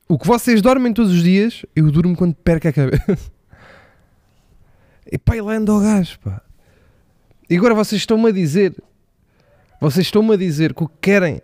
O 0.08 0.20
que 0.20 0.28
vocês 0.28 0.62
dormem 0.62 0.94
todos 0.94 1.12
os 1.12 1.24
dias, 1.24 1.66
eu 1.76 1.92
durmo 1.92 2.16
quando 2.16 2.36
perco 2.36 2.68
a 2.68 2.74
cabeça. 2.74 3.18
E 5.12 5.20
pá, 5.20 5.36
lá 5.36 5.54
anda 5.54 5.72
o 5.72 5.80
gajo, 5.80 6.20
pá. 6.20 6.42
E 7.48 7.56
agora 7.56 7.76
vocês 7.76 8.02
estão-me 8.02 8.30
a 8.30 8.32
dizer, 8.32 8.76
vocês 9.80 10.08
estão-me 10.08 10.34
a 10.34 10.36
dizer 10.36 10.74
que 10.74 10.84
o 10.84 10.88
que 10.88 10.98
querem 11.00 11.42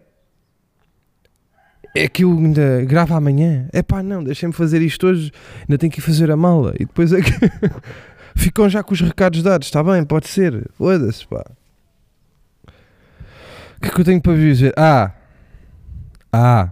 é 1.96 2.08
que 2.08 2.24
eu 2.24 2.32
ainda 2.32 2.84
gravo 2.86 3.14
amanhã. 3.14 3.68
É 3.72 3.84
pá, 3.84 4.02
não, 4.02 4.24
deixem-me 4.24 4.54
fazer 4.54 4.82
isto 4.82 5.08
hoje, 5.08 5.32
ainda 5.62 5.78
tenho 5.78 5.92
que 5.92 6.00
ir 6.00 6.02
fazer 6.02 6.32
a 6.32 6.36
mala. 6.36 6.74
E 6.80 6.86
depois 6.86 7.14
é 7.14 7.22
que 7.22 7.32
ficam 8.36 8.68
já 8.70 8.82
com 8.82 8.94
os 8.94 9.02
recados 9.02 9.44
dados, 9.44 9.68
está 9.68 9.84
bem, 9.84 10.04
pode 10.04 10.28
ser. 10.28 10.70
Foda-se, 10.74 11.28
pá. 11.28 11.46
O 13.78 13.82
que 13.82 13.88
é 13.88 13.92
que 13.92 14.02
eu 14.02 14.06
tenho 14.06 14.22
para 14.22 14.34
vos 14.34 14.42
dizer? 14.42 14.74
Ah, 14.78 15.12
ah, 16.32 16.72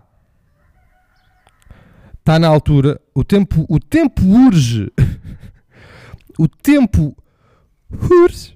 está 2.29 2.37
na 2.37 2.47
altura, 2.47 3.01
o 3.15 3.23
tempo, 3.23 3.65
o 3.67 3.79
tempo 3.79 4.21
urge, 4.23 4.93
o 6.37 6.47
tempo 6.47 7.17
urge 7.91 8.55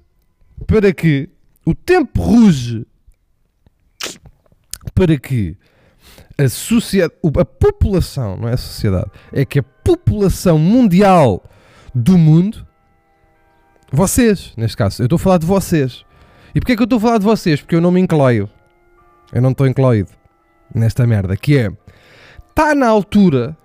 para 0.64 0.92
que, 0.94 1.28
o 1.66 1.74
tempo 1.74 2.22
ruge 2.22 2.86
para 4.94 5.18
que 5.18 5.56
a 6.38 6.48
sociedade, 6.48 7.14
a 7.36 7.44
população, 7.44 8.36
não 8.36 8.48
é 8.48 8.52
a 8.52 8.56
sociedade, 8.56 9.10
é 9.32 9.44
que 9.44 9.58
a 9.58 9.62
população 9.64 10.56
mundial 10.56 11.42
do 11.92 12.16
mundo, 12.16 12.64
vocês, 13.90 14.52
neste 14.56 14.76
caso, 14.76 15.02
eu 15.02 15.06
estou 15.06 15.16
a 15.16 15.18
falar 15.18 15.38
de 15.38 15.46
vocês. 15.46 16.04
E 16.54 16.60
porquê 16.60 16.74
é 16.74 16.76
que 16.76 16.82
eu 16.82 16.84
estou 16.84 16.98
a 16.98 17.02
falar 17.02 17.18
de 17.18 17.24
vocês? 17.24 17.60
Porque 17.60 17.74
eu 17.74 17.80
não 17.80 17.90
me 17.90 18.00
incloio. 18.00 18.48
Eu 19.32 19.42
não 19.42 19.50
estou 19.50 19.66
incluído 19.66 20.12
nesta 20.72 21.04
merda, 21.08 21.36
que 21.36 21.58
é, 21.58 21.72
está 22.50 22.72
na 22.72 22.86
altura 22.86 23.56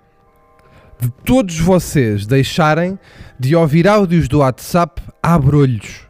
de 0.99 1.09
todos 1.23 1.57
vocês 1.59 2.25
deixarem 2.25 2.99
de 3.39 3.55
ouvir 3.55 3.87
áudios 3.87 4.27
do 4.27 4.39
WhatsApp 4.39 5.01
a 5.23 5.39
brolhos. 5.39 6.01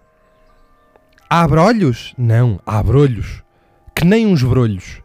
A 1.29 1.47
brolhos? 1.47 2.13
Não, 2.17 2.59
a 2.65 2.81
brolhos. 2.81 3.43
Que 3.95 4.03
nem 4.03 4.25
uns 4.25 4.41
brolhos. 4.41 5.01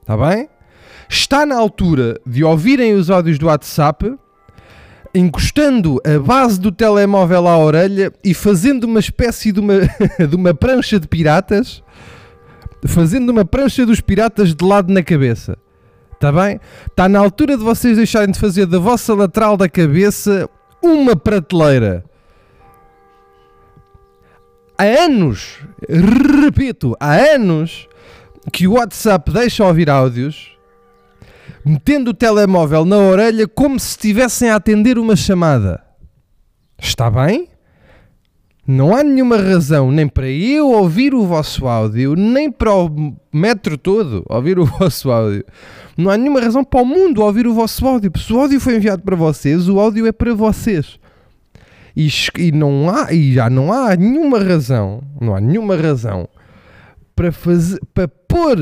Está 0.00 0.16
bem? 0.16 0.48
Está 1.06 1.44
na 1.44 1.56
altura 1.56 2.18
de 2.26 2.42
ouvirem 2.42 2.94
os 2.94 3.10
áudios 3.10 3.38
do 3.38 3.46
WhatsApp, 3.46 4.16
encostando 5.14 6.00
a 6.02 6.18
base 6.18 6.58
do 6.58 6.72
telemóvel 6.72 7.46
à 7.46 7.58
orelha 7.58 8.10
e 8.24 8.32
fazendo 8.32 8.84
uma 8.84 9.00
espécie 9.00 9.52
de 9.52 9.60
uma, 9.60 9.80
de 10.26 10.34
uma 10.34 10.54
prancha 10.54 10.98
de 10.98 11.06
piratas, 11.06 11.82
fazendo 12.86 13.28
uma 13.28 13.44
prancha 13.44 13.84
dos 13.84 14.00
piratas 14.00 14.54
de 14.54 14.64
lado 14.64 14.90
na 14.90 15.02
cabeça. 15.02 15.58
Está 16.18 16.32
bem? 16.32 16.60
Está 16.84 17.08
na 17.08 17.20
altura 17.20 17.56
de 17.56 17.62
vocês 17.62 17.96
deixarem 17.96 18.32
de 18.32 18.40
fazer 18.40 18.66
da 18.66 18.80
vossa 18.80 19.14
lateral 19.14 19.56
da 19.56 19.68
cabeça 19.68 20.50
uma 20.82 21.14
prateleira. 21.14 22.04
Há 24.76 24.82
anos, 24.82 25.60
repito, 25.88 26.96
há 26.98 27.14
anos 27.14 27.88
que 28.52 28.66
o 28.66 28.72
WhatsApp 28.72 29.30
deixa 29.30 29.64
ouvir 29.64 29.88
áudios 29.88 30.58
metendo 31.64 32.10
o 32.10 32.14
telemóvel 32.14 32.84
na 32.84 32.96
orelha 32.96 33.46
como 33.46 33.78
se 33.78 33.90
estivessem 33.90 34.50
a 34.50 34.56
atender 34.56 34.98
uma 34.98 35.14
chamada. 35.14 35.84
Está 36.80 37.08
bem? 37.08 37.48
Não 38.70 38.94
há 38.94 39.02
nenhuma 39.02 39.38
razão 39.38 39.90
nem 39.90 40.06
para 40.06 40.28
eu 40.28 40.72
ouvir 40.72 41.14
o 41.14 41.24
vosso 41.24 41.66
áudio, 41.66 42.14
nem 42.14 42.52
para 42.52 42.74
o 42.74 43.16
metro 43.32 43.78
todo 43.78 44.22
ouvir 44.28 44.58
o 44.58 44.66
vosso 44.68 45.10
áudio. 45.10 45.42
Não 45.96 46.10
há 46.10 46.18
nenhuma 46.18 46.38
razão 46.38 46.62
para 46.62 46.82
o 46.82 46.84
mundo 46.84 47.22
ouvir 47.22 47.46
o 47.46 47.54
vosso 47.54 47.88
áudio. 47.88 48.12
Se 48.18 48.30
o 48.30 48.38
áudio 48.38 48.60
foi 48.60 48.76
enviado 48.76 49.02
para 49.02 49.16
vocês, 49.16 49.70
o 49.70 49.80
áudio 49.80 50.06
é 50.06 50.12
para 50.12 50.34
vocês. 50.34 51.00
E, 51.96 52.10
e 52.38 52.52
não 52.52 52.90
há, 52.90 53.10
e 53.10 53.32
já 53.32 53.48
não 53.48 53.72
há 53.72 53.96
nenhuma 53.96 54.38
razão, 54.38 55.02
não 55.18 55.34
há 55.34 55.40
nenhuma 55.40 55.74
razão 55.74 56.28
para 57.16 57.32
fazer, 57.32 57.80
para 57.94 58.06
pôr, 58.06 58.58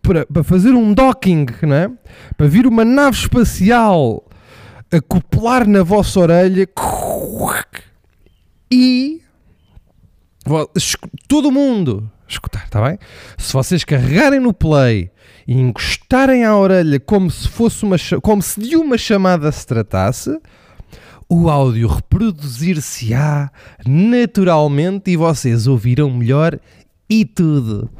para, 0.00 0.24
para 0.24 0.42
fazer 0.42 0.70
um 0.70 0.94
docking, 0.94 1.44
não 1.60 1.76
é? 1.76 1.90
Para 2.38 2.46
vir 2.46 2.66
uma 2.66 2.86
nave 2.86 3.18
espacial 3.18 4.24
acoplar 4.90 5.68
na 5.68 5.82
vossa 5.82 6.20
orelha 6.20 6.66
e 8.72 9.20
todo 11.28 11.52
mundo 11.52 12.10
escutar, 12.28 12.64
está 12.64 12.82
bem? 12.82 12.98
Se 13.38 13.52
vocês 13.52 13.84
carregarem 13.84 14.40
no 14.40 14.52
play 14.52 15.10
e 15.46 15.54
encostarem 15.54 16.44
à 16.44 16.56
orelha 16.56 16.98
como 16.98 17.30
se 17.30 17.48
fosse 17.48 17.84
uma 17.84 17.96
como 18.22 18.42
se 18.42 18.60
de 18.60 18.76
uma 18.76 18.96
chamada 18.96 19.50
se 19.52 19.66
tratasse, 19.66 20.40
o 21.28 21.48
áudio 21.48 21.88
reproduzir-se-á 21.88 23.50
naturalmente 23.86 25.10
e 25.10 25.16
vocês 25.16 25.66
ouvirão 25.66 26.10
melhor 26.10 26.58
e 27.08 27.24
tudo. 27.24 27.90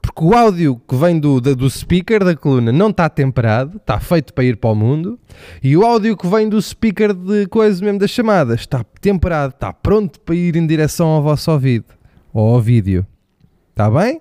Porque 0.00 0.24
o 0.24 0.34
áudio 0.34 0.80
que 0.88 0.96
vem 0.96 1.18
do, 1.18 1.40
do 1.40 1.68
speaker 1.68 2.24
da 2.24 2.34
coluna 2.34 2.72
não 2.72 2.90
está 2.90 3.08
temperado, 3.08 3.76
está 3.76 4.00
feito 4.00 4.32
para 4.32 4.44
ir 4.44 4.56
para 4.56 4.70
o 4.70 4.74
mundo, 4.74 5.18
e 5.62 5.76
o 5.76 5.84
áudio 5.84 6.16
que 6.16 6.26
vem 6.26 6.48
do 6.48 6.60
speaker 6.60 7.12
de 7.12 7.46
coisa 7.46 7.84
mesmo 7.84 7.98
das 7.98 8.10
chamadas 8.10 8.60
está 8.60 8.84
temperado, 9.00 9.54
está 9.54 9.72
pronto 9.72 10.18
para 10.20 10.34
ir 10.34 10.56
em 10.56 10.66
direção 10.66 11.08
ao 11.08 11.22
vosso 11.22 11.50
ouvido 11.50 11.94
ou 12.32 12.54
ao 12.54 12.60
vídeo. 12.60 13.06
Está 13.70 13.90
bem? 13.90 14.20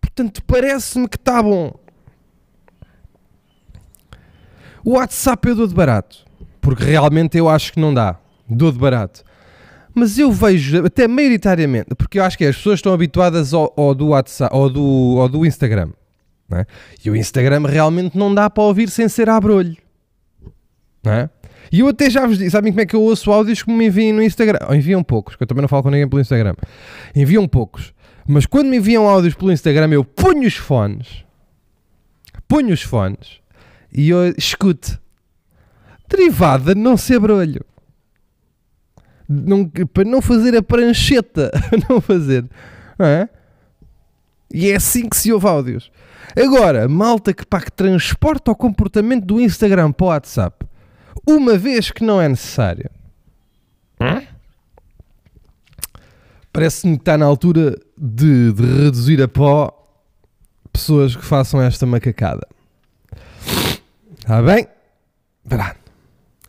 Portanto, 0.00 0.42
parece-me 0.44 1.08
que 1.08 1.16
está 1.16 1.42
bom. 1.42 1.74
O 4.84 4.92
WhatsApp 4.92 5.48
eu 5.48 5.54
dou 5.54 5.66
de 5.66 5.74
barato, 5.74 6.24
porque 6.60 6.84
realmente 6.84 7.38
eu 7.38 7.48
acho 7.48 7.72
que 7.72 7.80
não 7.80 7.94
dá. 7.94 8.18
Dou 8.48 8.70
de 8.70 8.78
barato. 8.78 9.24
Mas 9.94 10.18
eu 10.18 10.32
vejo, 10.32 10.84
até 10.84 11.06
maioritariamente, 11.06 11.94
porque 11.96 12.18
eu 12.18 12.24
acho 12.24 12.38
que 12.38 12.44
as 12.44 12.56
pessoas 12.56 12.78
estão 12.78 12.92
habituadas 12.92 13.52
ao, 13.52 13.72
ao 13.76 13.94
do 13.94 14.08
WhatsApp, 14.08 14.54
ao 14.54 14.70
do, 14.70 15.16
ao 15.20 15.28
do 15.28 15.44
Instagram. 15.44 15.90
é? 16.52 16.66
E 17.04 17.10
o 17.10 17.16
Instagram 17.16 17.66
realmente 17.66 18.16
não 18.16 18.34
dá 18.34 18.48
para 18.48 18.64
ouvir 18.64 18.88
sem 18.90 19.08
ser 19.08 19.28
a 19.28 19.40
brolho. 19.40 19.76
Não 21.02 21.12
é? 21.12 21.30
E 21.70 21.80
eu 21.80 21.88
até 21.88 22.10
já 22.10 22.26
vos 22.26 22.38
disse, 22.38 22.50
sabem 22.50 22.72
como 22.72 22.82
é 22.82 22.86
que 22.86 22.94
eu 22.94 23.02
ouço 23.02 23.32
áudios 23.32 23.62
que 23.62 23.70
me 23.70 23.86
enviam 23.86 24.16
no 24.16 24.22
Instagram? 24.22 24.58
Ou 24.68 24.74
enviam 24.74 25.02
poucos, 25.02 25.36
que 25.36 25.42
eu 25.42 25.46
também 25.46 25.62
não 25.62 25.68
falo 25.68 25.82
com 25.82 25.90
ninguém 25.90 26.08
pelo 26.08 26.20
Instagram. 26.20 26.54
Enviam 27.14 27.48
poucos. 27.48 27.94
Mas 28.26 28.46
quando 28.46 28.68
me 28.68 28.76
enviam 28.76 29.08
áudios 29.08 29.34
pelo 29.34 29.50
Instagram, 29.50 29.90
eu 29.90 30.04
ponho 30.04 30.46
os 30.46 30.54
fones, 30.54 31.24
ponho 32.46 32.72
os 32.72 32.82
fones 32.82 33.40
e 33.92 34.10
eu 34.10 34.34
escuto. 34.36 35.00
Derivada 36.08 36.74
de 36.74 36.80
não 36.80 36.96
ser 36.96 37.18
brolho. 37.18 37.64
Não, 39.32 39.66
para 39.66 40.04
não 40.04 40.20
fazer 40.20 40.56
a 40.56 40.62
prancheta. 40.62 41.50
não 41.88 42.00
fazer. 42.00 42.44
Não 42.98 43.06
é? 43.06 43.28
E 44.52 44.70
é 44.70 44.76
assim 44.76 45.08
que 45.08 45.16
se 45.16 45.32
ouve 45.32 45.46
áudios. 45.46 45.90
Agora, 46.36 46.88
malta 46.88 47.32
que, 47.32 47.44
pá, 47.44 47.60
que 47.60 47.72
transporta 47.72 48.50
o 48.50 48.56
comportamento 48.56 49.24
do 49.24 49.40
Instagram 49.40 49.92
para 49.92 50.04
o 50.04 50.08
WhatsApp, 50.08 50.66
uma 51.26 51.56
vez 51.56 51.90
que 51.90 52.04
não 52.04 52.20
é 52.20 52.28
necessário, 52.28 52.90
parece-me 56.52 56.96
que 56.96 57.02
está 57.02 57.16
na 57.16 57.26
altura 57.26 57.76
de, 57.96 58.52
de 58.52 58.84
reduzir 58.84 59.22
a 59.22 59.28
pó 59.28 59.78
pessoas 60.72 61.14
que 61.14 61.24
façam 61.24 61.60
esta 61.60 61.86
macacada. 61.86 62.46
Está 64.18 64.42
bem? 64.42 64.66
Pronto. 65.48 65.76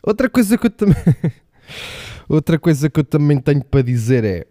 Outra 0.03 0.29
coisa 0.29 0.57
que 0.57 0.67
eu 0.67 0.71
também. 0.71 0.95
Outra 2.27 2.57
coisa 2.59 2.89
que 2.89 2.99
eu 2.99 3.03
também 3.03 3.39
tenho 3.39 3.63
para 3.63 3.81
dizer 3.81 4.23
é. 4.23 4.45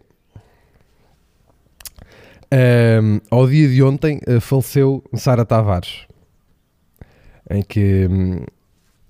Ahm, 2.51 3.19
ao 3.31 3.47
dia 3.47 3.67
de 3.67 3.81
ontem 3.81 4.19
eh, 4.27 4.39
faleceu 4.39 5.03
Sara 5.15 5.43
Tavares, 5.43 6.05
em 7.49 7.63
que 7.63 8.07
hum, 8.07 8.45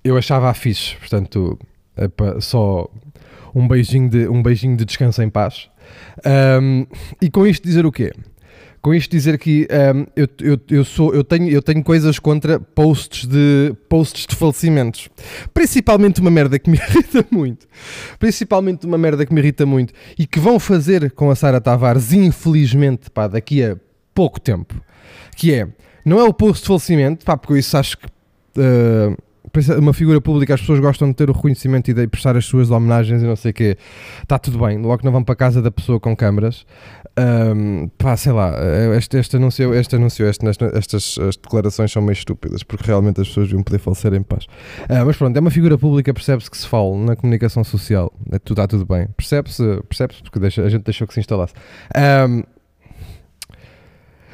eu 0.02 0.16
achava 0.16 0.48
a 0.48 0.54
fixe, 0.54 0.96
portanto, 0.96 1.58
é 1.94 2.08
pa- 2.08 2.40
só 2.40 2.88
um 3.54 3.68
beijinho, 3.68 4.08
de, 4.08 4.28
um 4.28 4.42
beijinho 4.42 4.76
de 4.76 4.84
descanso 4.86 5.22
em 5.22 5.28
paz. 5.28 5.68
Ahm, 6.24 6.86
e 7.20 7.30
com 7.30 7.46
isto 7.46 7.62
dizer 7.64 7.84
o 7.84 7.92
quê? 7.92 8.12
Com 8.84 8.92
isto 8.92 9.10
dizer 9.10 9.38
que 9.38 9.66
ahm, 9.70 10.04
eu, 10.14 10.28
eu, 10.42 10.60
eu, 10.68 10.84
sou, 10.84 11.14
eu, 11.14 11.24
tenho, 11.24 11.48
eu 11.48 11.62
tenho 11.62 11.82
coisas 11.82 12.18
contra 12.18 12.60
posts 12.60 13.26
de, 13.26 13.74
posts 13.88 14.26
de 14.26 14.36
falecimentos. 14.36 15.08
Principalmente 15.54 16.20
uma 16.20 16.30
merda 16.30 16.58
que 16.58 16.68
me 16.68 16.76
irrita 16.90 17.24
muito. 17.30 17.66
Principalmente 18.18 18.84
uma 18.84 18.98
merda 18.98 19.24
que 19.24 19.32
me 19.32 19.40
irrita 19.40 19.64
muito. 19.64 19.94
E 20.18 20.26
que 20.26 20.38
vão 20.38 20.60
fazer 20.60 21.10
com 21.12 21.30
a 21.30 21.34
Sara 21.34 21.62
Tavares, 21.62 22.12
infelizmente, 22.12 23.10
pá, 23.10 23.26
daqui 23.26 23.64
a 23.64 23.74
pouco 24.14 24.38
tempo. 24.38 24.78
Que 25.34 25.54
é, 25.54 25.68
não 26.04 26.20
é 26.20 26.24
o 26.24 26.34
post 26.34 26.60
de 26.60 26.68
falecimento, 26.68 27.24
pá, 27.24 27.38
porque 27.38 27.58
isso 27.58 27.78
acho 27.78 27.96
que 27.96 28.06
ah, 28.58 29.16
uma 29.78 29.92
figura 29.92 30.20
pública, 30.20 30.54
as 30.54 30.60
pessoas 30.60 30.80
gostam 30.80 31.08
de 31.08 31.14
ter 31.14 31.30
o 31.30 31.32
reconhecimento 31.32 31.90
e 31.90 31.94
de 31.94 32.06
prestar 32.06 32.36
as 32.36 32.44
suas 32.44 32.70
homenagens 32.70 33.22
e 33.22 33.26
não 33.26 33.36
sei 33.36 33.50
o 33.50 33.54
quê. 33.54 33.78
Está 34.22 34.38
tudo 34.38 34.58
bem, 34.58 34.78
logo 34.78 35.02
não 35.04 35.12
vão 35.12 35.22
para 35.22 35.32
a 35.32 35.36
casa 35.36 35.62
da 35.62 35.70
pessoa 35.70 36.00
com 36.00 36.14
câmaras. 36.16 36.66
Ahm, 37.16 37.86
pá, 37.96 38.16
sei 38.16 38.32
lá, 38.32 38.52
este, 38.96 39.16
este 39.18 39.36
anúncio, 39.36 39.72
este 39.72 39.94
anúncio 39.94 40.26
este, 40.26 40.44
estas 40.74 41.16
as 41.18 41.36
declarações 41.36 41.92
são 41.92 42.02
meio 42.02 42.12
estúpidas, 42.14 42.64
porque 42.64 42.84
realmente 42.84 43.20
as 43.20 43.28
pessoas 43.28 43.46
deviam 43.46 43.62
poder 43.62 43.78
falecer 43.78 44.12
em 44.14 44.22
paz. 44.22 44.46
Ah, 44.88 45.04
mas 45.04 45.16
pronto, 45.16 45.36
é 45.36 45.40
uma 45.40 45.50
figura 45.50 45.78
pública, 45.78 46.12
percebe-se 46.12 46.50
que 46.50 46.56
se 46.56 46.66
fala 46.66 46.96
na 46.96 47.14
comunicação 47.14 47.62
social, 47.62 48.12
é, 48.32 48.38
tudo, 48.40 48.60
está 48.60 48.66
tudo 48.66 48.84
bem. 48.84 49.06
Percebe-se, 49.16 49.62
percebe-se 49.88 50.22
porque 50.24 50.40
deixa- 50.40 50.62
a 50.62 50.68
gente 50.68 50.82
deixou 50.82 51.06
que 51.06 51.14
se 51.14 51.20
instalasse. 51.20 51.54
Ahm, 51.94 52.42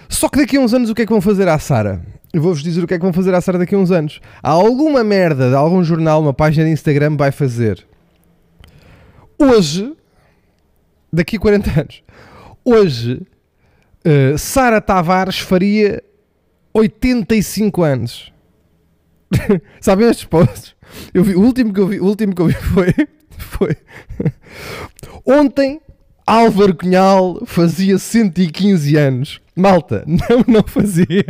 só 0.08 0.28
que 0.30 0.38
daqui 0.38 0.56
a 0.56 0.60
uns 0.60 0.72
anos 0.72 0.88
o 0.88 0.94
que 0.94 1.02
é 1.02 1.06
que 1.06 1.12
vão 1.12 1.20
fazer 1.20 1.48
à 1.48 1.58
Sara? 1.58 2.00
Eu 2.32 2.40
vou-vos 2.40 2.62
dizer 2.62 2.82
o 2.82 2.86
que 2.86 2.94
é 2.94 2.96
que 2.98 3.02
vão 3.04 3.12
fazer 3.12 3.34
à 3.34 3.40
Sara 3.42 3.58
daqui 3.58 3.74
a 3.74 3.78
uns 3.78 3.90
anos. 3.90 4.20
Há 4.42 4.50
alguma 4.50 5.04
merda 5.04 5.50
de 5.50 5.54
algum 5.54 5.82
jornal, 5.84 6.22
uma 6.22 6.32
página 6.32 6.64
de 6.64 6.72
Instagram 6.72 7.16
vai 7.16 7.30
fazer. 7.30 7.86
Hoje, 9.38 9.94
daqui 11.12 11.36
a 11.36 11.40
40 11.40 11.80
anos, 11.80 12.02
hoje, 12.72 13.22
eh, 14.04 14.36
Sara 14.36 14.80
Tavares 14.80 15.38
faria 15.38 16.02
85 16.72 17.82
anos. 17.82 18.32
Sabem 19.80 20.08
estes 20.08 20.24
posts? 20.24 20.74
Eu 21.14 21.22
vi, 21.22 21.34
o 21.34 21.40
último 21.40 21.72
que 21.72 21.80
eu 21.80 21.86
vi, 21.86 22.00
o 22.00 22.04
último 22.04 22.34
que 22.34 22.42
eu 22.42 22.46
vi 22.46 22.54
foi, 22.74 22.94
foi 23.30 23.76
ontem 25.24 25.80
Álvaro 26.26 26.74
Cunhal 26.74 27.42
fazia 27.44 27.98
115 27.98 28.96
anos. 28.96 29.40
Malta, 29.56 30.04
não, 30.06 30.44
não 30.46 30.62
fazia. 30.66 31.24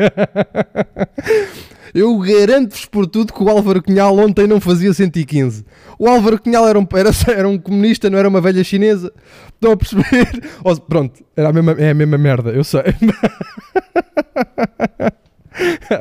Eu 1.94 2.18
garanto-vos 2.18 2.84
por 2.84 3.06
tudo 3.06 3.32
que 3.32 3.42
o 3.42 3.48
Álvaro 3.48 3.82
Cunhal 3.82 4.16
ontem 4.16 4.46
não 4.46 4.60
fazia 4.60 4.92
115. 4.92 5.64
O 5.98 6.08
Álvaro 6.08 6.40
Cunhal 6.40 6.68
era 6.68 6.78
um, 6.78 6.86
era, 6.94 7.10
era 7.36 7.48
um 7.48 7.58
comunista, 7.58 8.08
não 8.08 8.18
era 8.18 8.28
uma 8.28 8.40
velha 8.40 8.62
chinesa. 8.62 9.12
Estão 9.54 9.72
a 9.72 9.76
perceber? 9.76 10.28
Pronto, 10.88 11.24
era 11.36 11.48
a 11.48 11.52
mesma, 11.52 11.72
é 11.72 11.90
a 11.90 11.94
mesma 11.94 12.18
merda, 12.18 12.50
eu 12.50 12.64
sei. 12.64 12.82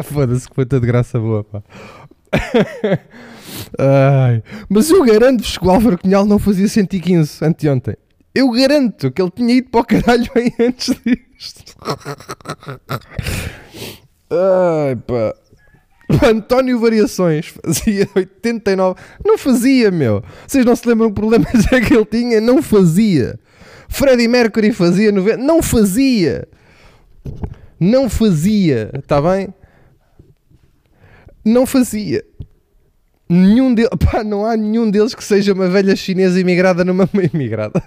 Foda-se 0.03 0.47
que 0.47 0.55
foi 0.55 0.65
toda 0.65 0.85
graça 0.85 1.19
boa, 1.19 1.43
pá. 1.43 1.63
Ai, 3.77 4.43
mas 4.69 4.89
eu 4.89 5.03
garanto-vos 5.03 5.57
que 5.57 5.65
o 5.65 5.69
Álvaro 5.69 5.97
Cunhal 5.97 6.25
não 6.25 6.39
fazia 6.39 6.67
115 6.67 7.43
anteontem. 7.43 7.95
Eu 8.33 8.51
garanto 8.51 9.11
que 9.11 9.21
ele 9.21 9.31
tinha 9.31 9.55
ido 9.55 9.69
para 9.69 9.81
o 9.81 9.85
caralho 9.85 10.29
bem 10.33 10.53
antes 10.59 10.95
disto. 11.03 11.75
Ai, 14.29 14.95
pá. 14.95 15.35
O 16.21 16.25
António 16.25 16.79
Variações 16.79 17.47
fazia 17.47 18.09
89. 18.15 18.99
Não 19.23 19.37
fazia, 19.37 19.91
meu. 19.91 20.23
Vocês 20.47 20.65
não 20.65 20.75
se 20.75 20.87
lembram 20.87 21.09
que 21.09 21.15
problemas 21.15 21.53
é 21.71 21.79
que 21.79 21.93
ele 21.93 22.05
tinha? 22.05 22.41
Não 22.41 22.61
fazia. 22.61 23.39
Freddie 23.87 24.27
Mercury 24.27 24.71
fazia 24.71 25.11
90. 25.11 25.37
Não 25.37 25.61
fazia. 25.61 26.47
Não 27.79 28.09
fazia. 28.09 28.89
Está 28.97 29.21
bem? 29.21 29.53
Não 31.45 31.65
fazia. 31.65 32.23
Nenhum 33.31 33.75
deles, 33.75 33.91
pá, 34.11 34.23
não 34.23 34.43
há 34.43 34.57
nenhum 34.57 34.89
deles 34.89 35.13
que 35.13 35.23
seja 35.23 35.53
uma 35.53 35.67
velha 35.67 35.95
chinesa 35.95 36.39
imigrada 36.39 36.83
numa 36.83 37.07
imigrada 37.31 37.83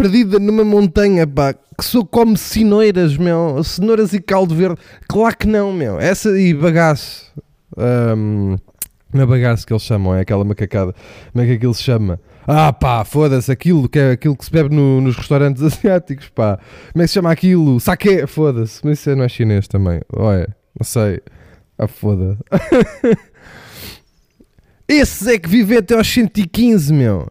perdida 0.00 0.38
numa 0.38 0.64
montanha, 0.64 1.26
pá, 1.26 1.52
que 1.52 1.84
só 1.84 2.04
come 2.04 2.36
cenouras, 2.36 3.16
meu, 3.16 3.62
cenouras 3.64 4.12
e 4.12 4.20
caldo 4.20 4.54
verde. 4.54 4.80
Claro 5.08 5.36
que 5.36 5.46
não, 5.48 5.72
meu. 5.72 5.98
Essa 5.98 6.38
e 6.38 6.54
bagaço. 6.54 7.32
Ahm, 7.76 8.56
não 9.12 9.22
é 9.22 9.26
bagaço 9.26 9.66
que 9.66 9.72
eles 9.72 9.82
chamam, 9.82 10.14
é 10.14 10.20
aquela 10.20 10.44
macacada. 10.44 10.94
Como 11.32 11.44
é 11.44 11.46
que 11.48 11.52
aquilo 11.54 11.74
se 11.74 11.82
chama? 11.82 12.20
Ah, 12.46 12.72
pá, 12.72 13.04
foda-se, 13.04 13.50
aquilo 13.52 13.88
que 13.88 13.98
é 13.98 14.12
aquilo 14.12 14.36
que 14.36 14.44
se 14.44 14.50
bebe 14.50 14.74
no- 14.74 15.00
nos 15.00 15.16
restaurantes 15.16 15.62
asiáticos, 15.64 16.28
pá. 16.28 16.58
Como 16.92 17.02
é 17.02 17.04
que 17.04 17.08
se 17.08 17.14
chama 17.14 17.30
aquilo? 17.30 17.78
Saque, 17.80 18.26
foda-se. 18.26 18.80
Mas 18.84 19.00
isso 19.00 19.14
não 19.16 19.24
é 19.24 19.28
chinês 19.28 19.66
também. 19.68 20.00
Olha, 20.14 20.54
não 20.78 20.84
sei. 20.84 21.20
Ah, 21.76 21.86
foda. 21.88 22.38
Esses 24.88 25.26
é 25.26 25.38
que 25.38 25.48
vivem 25.48 25.78
até 25.78 25.94
aos 25.94 26.08
115, 26.08 26.92
meu. 26.92 27.28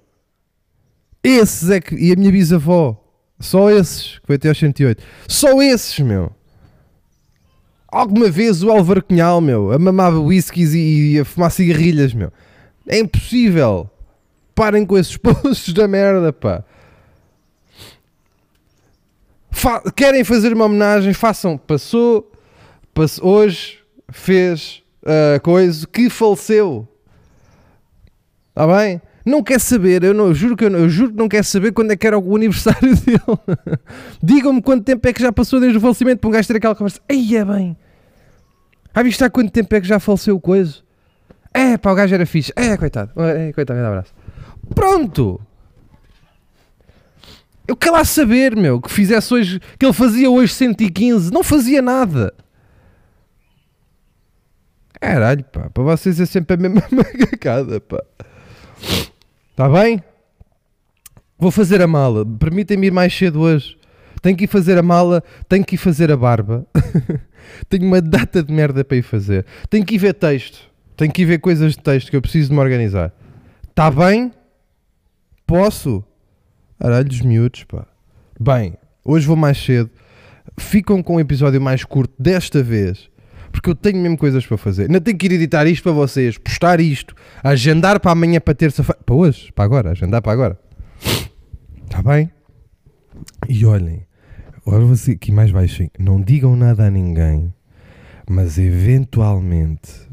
Esses 1.29 1.69
é 1.69 1.79
que. 1.81 1.95
E 1.95 2.11
a 2.11 2.15
minha 2.15 2.31
bisavó. 2.31 3.03
Só 3.39 3.69
esses 3.69 4.17
que 4.19 4.25
foi 4.27 4.35
até 4.37 4.49
aos 4.49 4.57
108. 4.57 5.03
Só 5.27 5.61
esses, 5.61 5.99
meu. 5.99 6.31
Alguma 7.87 8.29
vez 8.29 8.63
o 8.63 8.69
Álvaro 8.71 9.03
Cunhal, 9.03 9.39
meu, 9.39 9.71
a 9.71 9.79
mamar 9.79 10.13
whiskies 10.19 10.73
e, 10.73 11.13
e 11.13 11.19
a 11.19 11.25
fumar 11.25 11.51
cigarrilhas, 11.51 12.13
meu. 12.13 12.31
É 12.87 12.99
impossível. 12.99 13.89
Parem 14.55 14.85
com 14.85 14.97
esses 14.97 15.15
posts 15.17 15.73
da 15.73 15.87
merda, 15.87 16.33
pá. 16.33 16.63
Fa- 19.51 19.81
querem 19.95 20.23
fazer 20.23 20.53
uma 20.53 20.65
homenagem, 20.65 21.13
façam. 21.13 21.57
Passou, 21.57 22.31
hoje, 23.21 23.79
fez 24.11 24.81
a 25.35 25.39
coisa 25.39 25.85
que 25.87 26.09
faleceu. 26.09 26.87
Está 28.49 28.67
bem? 28.67 29.01
Não 29.27 29.43
quer 29.43 29.59
saber, 29.59 30.03
eu, 30.03 30.13
não, 30.13 30.27
eu 30.27 30.33
juro 30.33 30.55
que 30.55 30.63
eu, 30.63 30.69
não- 30.69 30.79
eu 30.79 30.89
juro 30.89 31.11
que 31.11 31.17
não 31.17 31.27
quer 31.27 31.43
saber 31.43 31.73
quando 31.73 31.91
é 31.91 31.97
que 31.97 32.07
era 32.07 32.17
o 32.17 32.35
aniversário 32.35 32.95
dele. 32.95 33.19
Digam-me 34.23 34.61
quanto 34.61 34.83
tempo 34.85 35.05
é 35.07 35.11
que 35.11 35.21
já 35.21 35.31
passou 35.33 35.59
desde 35.59 35.77
o 35.77 35.81
falecimento 35.81 36.19
para 36.21 36.29
um 36.29 36.31
gajo 36.31 36.47
ter 36.47 36.55
aquela 36.55 36.73
conversa. 36.75 37.01
Aí 37.09 37.35
é 37.35 37.43
bem. 37.43 37.75
Já 38.95 39.03
viste 39.03 39.23
há 39.23 39.29
quanto 39.29 39.51
tempo 39.51 39.75
é 39.75 39.81
que 39.81 39.87
já 39.87 39.99
faleceu 39.99 40.35
o 40.35 40.39
coisa? 40.39 40.75
É, 41.53 41.77
pá, 41.77 41.91
o 41.91 41.95
gajo 41.95 42.13
era 42.15 42.25
fixe. 42.25 42.53
É, 42.55 42.77
coitado. 42.77 43.11
É, 43.21 43.51
coitado, 43.51 43.77
grande 43.77 43.91
abraço. 43.93 44.13
Pronto. 44.73 45.41
Eu 47.67 47.75
quero 47.75 47.93
lá 47.95 48.05
saber, 48.05 48.55
meu, 48.55 48.79
que 48.79 48.89
fizesse 48.89 49.33
hoje, 49.33 49.59
que 49.77 49.85
ele 49.85 49.91
fazia 49.93 50.29
hoje 50.29 50.53
115. 50.53 51.31
Não 51.33 51.43
fazia 51.43 51.81
nada. 51.81 52.33
Caralho, 55.01 55.43
pá, 55.43 55.69
para 55.69 55.83
vocês 55.83 56.17
é 56.19 56.25
sempre 56.25 56.53
a 56.55 56.57
mesma 56.57 56.81
macacada, 56.91 57.81
pá. 57.81 58.01
Está 59.57 59.67
bem? 59.67 60.03
Vou 61.35 61.49
fazer 61.49 61.81
a 61.81 61.87
mala. 61.87 62.23
Permitem-me 62.23 62.85
ir 62.85 62.91
mais 62.91 63.11
cedo 63.11 63.41
hoje. 63.41 63.75
Tenho 64.21 64.37
que 64.37 64.43
ir 64.43 64.47
fazer 64.47 64.77
a 64.77 64.83
mala, 64.83 65.23
tenho 65.49 65.65
que 65.65 65.73
ir 65.73 65.79
fazer 65.79 66.11
a 66.11 66.15
barba. 66.15 66.63
tenho 67.67 67.87
uma 67.87 67.99
data 67.99 68.43
de 68.43 68.53
merda 68.53 68.85
para 68.85 68.97
ir 68.97 69.01
fazer. 69.01 69.47
Tenho 69.67 69.83
que 69.83 69.95
ir 69.95 69.97
ver 69.97 70.13
texto. 70.13 70.59
Tenho 70.95 71.11
que 71.11 71.23
ir 71.23 71.25
ver 71.25 71.39
coisas 71.39 71.71
de 71.71 71.79
texto 71.79 72.11
que 72.11 72.15
eu 72.15 72.21
preciso 72.21 72.49
de 72.49 72.53
me 72.53 72.59
organizar. 72.59 73.11
Está 73.67 73.89
bem? 73.89 74.31
Posso? 75.47 76.03
Caralho 76.79 77.05
dos 77.05 77.21
miúdos, 77.21 77.63
pá. 77.63 77.87
Bem, 78.39 78.75
hoje 79.03 79.25
vou 79.25 79.35
mais 79.35 79.57
cedo. 79.57 79.89
Ficam 80.55 81.01
com 81.01 81.15
um 81.15 81.19
episódio 81.19 81.59
mais 81.59 81.83
curto 81.83 82.13
desta 82.19 82.61
vez. 82.61 83.09
Porque 83.57 83.71
eu 83.71 83.75
tenho 83.75 83.97
mesmo 83.97 84.15
coisas 84.19 84.45
para 84.45 84.55
fazer. 84.55 84.83
Ainda 84.83 85.01
tenho 85.01 85.17
que 85.17 85.25
ir 85.25 85.31
editar 85.31 85.65
isto 85.65 85.81
para 85.81 85.91
vocês, 85.91 86.37
postar 86.37 86.79
isto, 86.79 87.15
agendar 87.43 87.99
para 87.99 88.11
amanhã, 88.11 88.39
para 88.39 88.53
terça-feira. 88.53 89.01
Para 89.03 89.15
hoje, 89.15 89.51
para 89.51 89.65
agora, 89.65 89.91
agendar 89.91 90.21
para 90.21 90.31
agora. 90.31 90.59
Está 91.83 92.03
bem? 92.03 92.29
E 93.49 93.65
olhem, 93.65 94.05
agora 94.63 94.85
dizer 94.85 95.13
aqui 95.13 95.31
mais 95.31 95.51
baixinho. 95.51 95.89
Não 95.97 96.21
digam 96.21 96.55
nada 96.55 96.85
a 96.85 96.91
ninguém, 96.91 97.51
mas 98.29 98.59
eventualmente 98.59 100.07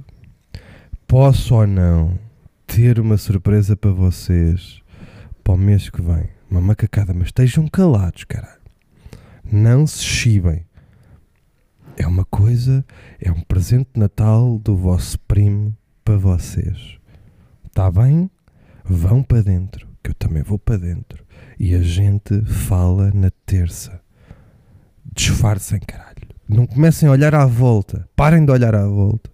posso 1.07 1.55
ou 1.55 1.67
não 1.67 2.19
ter 2.67 2.99
uma 2.99 3.19
surpresa 3.19 3.77
para 3.77 3.91
vocês 3.91 4.81
para 5.45 5.53
o 5.53 5.59
mês 5.59 5.91
que 5.91 6.01
vem. 6.01 6.31
Uma 6.51 6.63
macacada, 6.63 7.13
mas 7.13 7.29
estejam 7.29 7.69
calados, 7.69 8.25
caralho. 8.25 8.63
Não 9.53 9.87
se 9.87 10.03
chibem. 10.03 10.65
É 11.97 12.07
uma 12.07 12.25
coisa, 12.25 12.85
é 13.21 13.31
um 13.31 13.41
presente 13.41 13.91
de 13.95 14.01
Natal 14.01 14.59
do 14.59 14.77
vosso 14.77 15.19
primo 15.21 15.77
para 16.05 16.17
vocês. 16.17 16.99
Está 17.67 17.91
bem? 17.91 18.31
Vão 18.85 19.23
para 19.23 19.43
dentro, 19.43 19.87
que 20.03 20.11
eu 20.11 20.15
também 20.15 20.43
vou 20.43 20.59
para 20.59 20.77
dentro. 20.77 21.25
E 21.59 21.75
a 21.75 21.83
gente 21.83 22.45
fala 22.45 23.13
na 23.15 23.31
terça. 23.47 24.01
Disfarcem, 25.15 25.79
caralho. 25.81 26.29
Não 26.49 26.67
comecem 26.67 27.09
a 27.09 27.13
olhar 27.13 27.35
à 27.35 27.47
volta. 27.47 28.09
Parem 28.17 28.45
de 28.45 28.51
olhar 28.51 28.75
à 28.75 28.87
volta. 28.87 29.31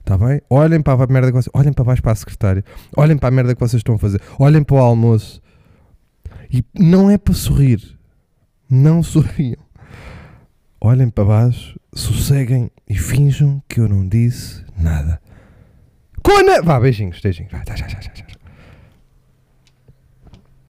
Está 0.00 0.18
bem? 0.18 0.42
Olhem 0.50 0.82
para 0.82 1.02
a 1.02 1.06
merda 1.06 1.28
que 1.28 1.38
vocês. 1.38 1.50
Olhem 1.54 1.72
para 1.72 1.84
baixo 1.84 2.02
para 2.02 2.12
a 2.12 2.16
secretária. 2.16 2.64
Olhem 2.94 3.16
para 3.16 3.28
a 3.28 3.32
merda 3.32 3.54
que 3.54 3.60
vocês 3.60 3.80
estão 3.80 3.94
a 3.94 3.98
fazer. 3.98 4.20
Olhem 4.38 4.62
para 4.62 4.76
o 4.76 4.78
almoço. 4.78 5.40
E 6.52 6.62
não 6.78 7.10
é 7.10 7.16
para 7.16 7.32
sorrir. 7.32 7.98
Não 8.68 9.02
sorriam. 9.02 9.63
Olhem 10.86 11.08
para 11.08 11.24
baixo, 11.24 11.80
sosseguem 11.94 12.70
e 12.86 12.94
finjam 12.94 13.62
que 13.66 13.80
eu 13.80 13.88
não 13.88 14.06
disse 14.06 14.62
nada. 14.76 15.18
Cona! 16.22 16.60
Vá, 16.60 16.78
beijinhos, 16.78 17.22
beijinhos. 17.22 17.50
Vai, 17.50 17.62
já, 17.66 17.74
já, 17.74 17.88
já, 17.88 18.00
já, 18.02 18.12
já. 18.14 18.33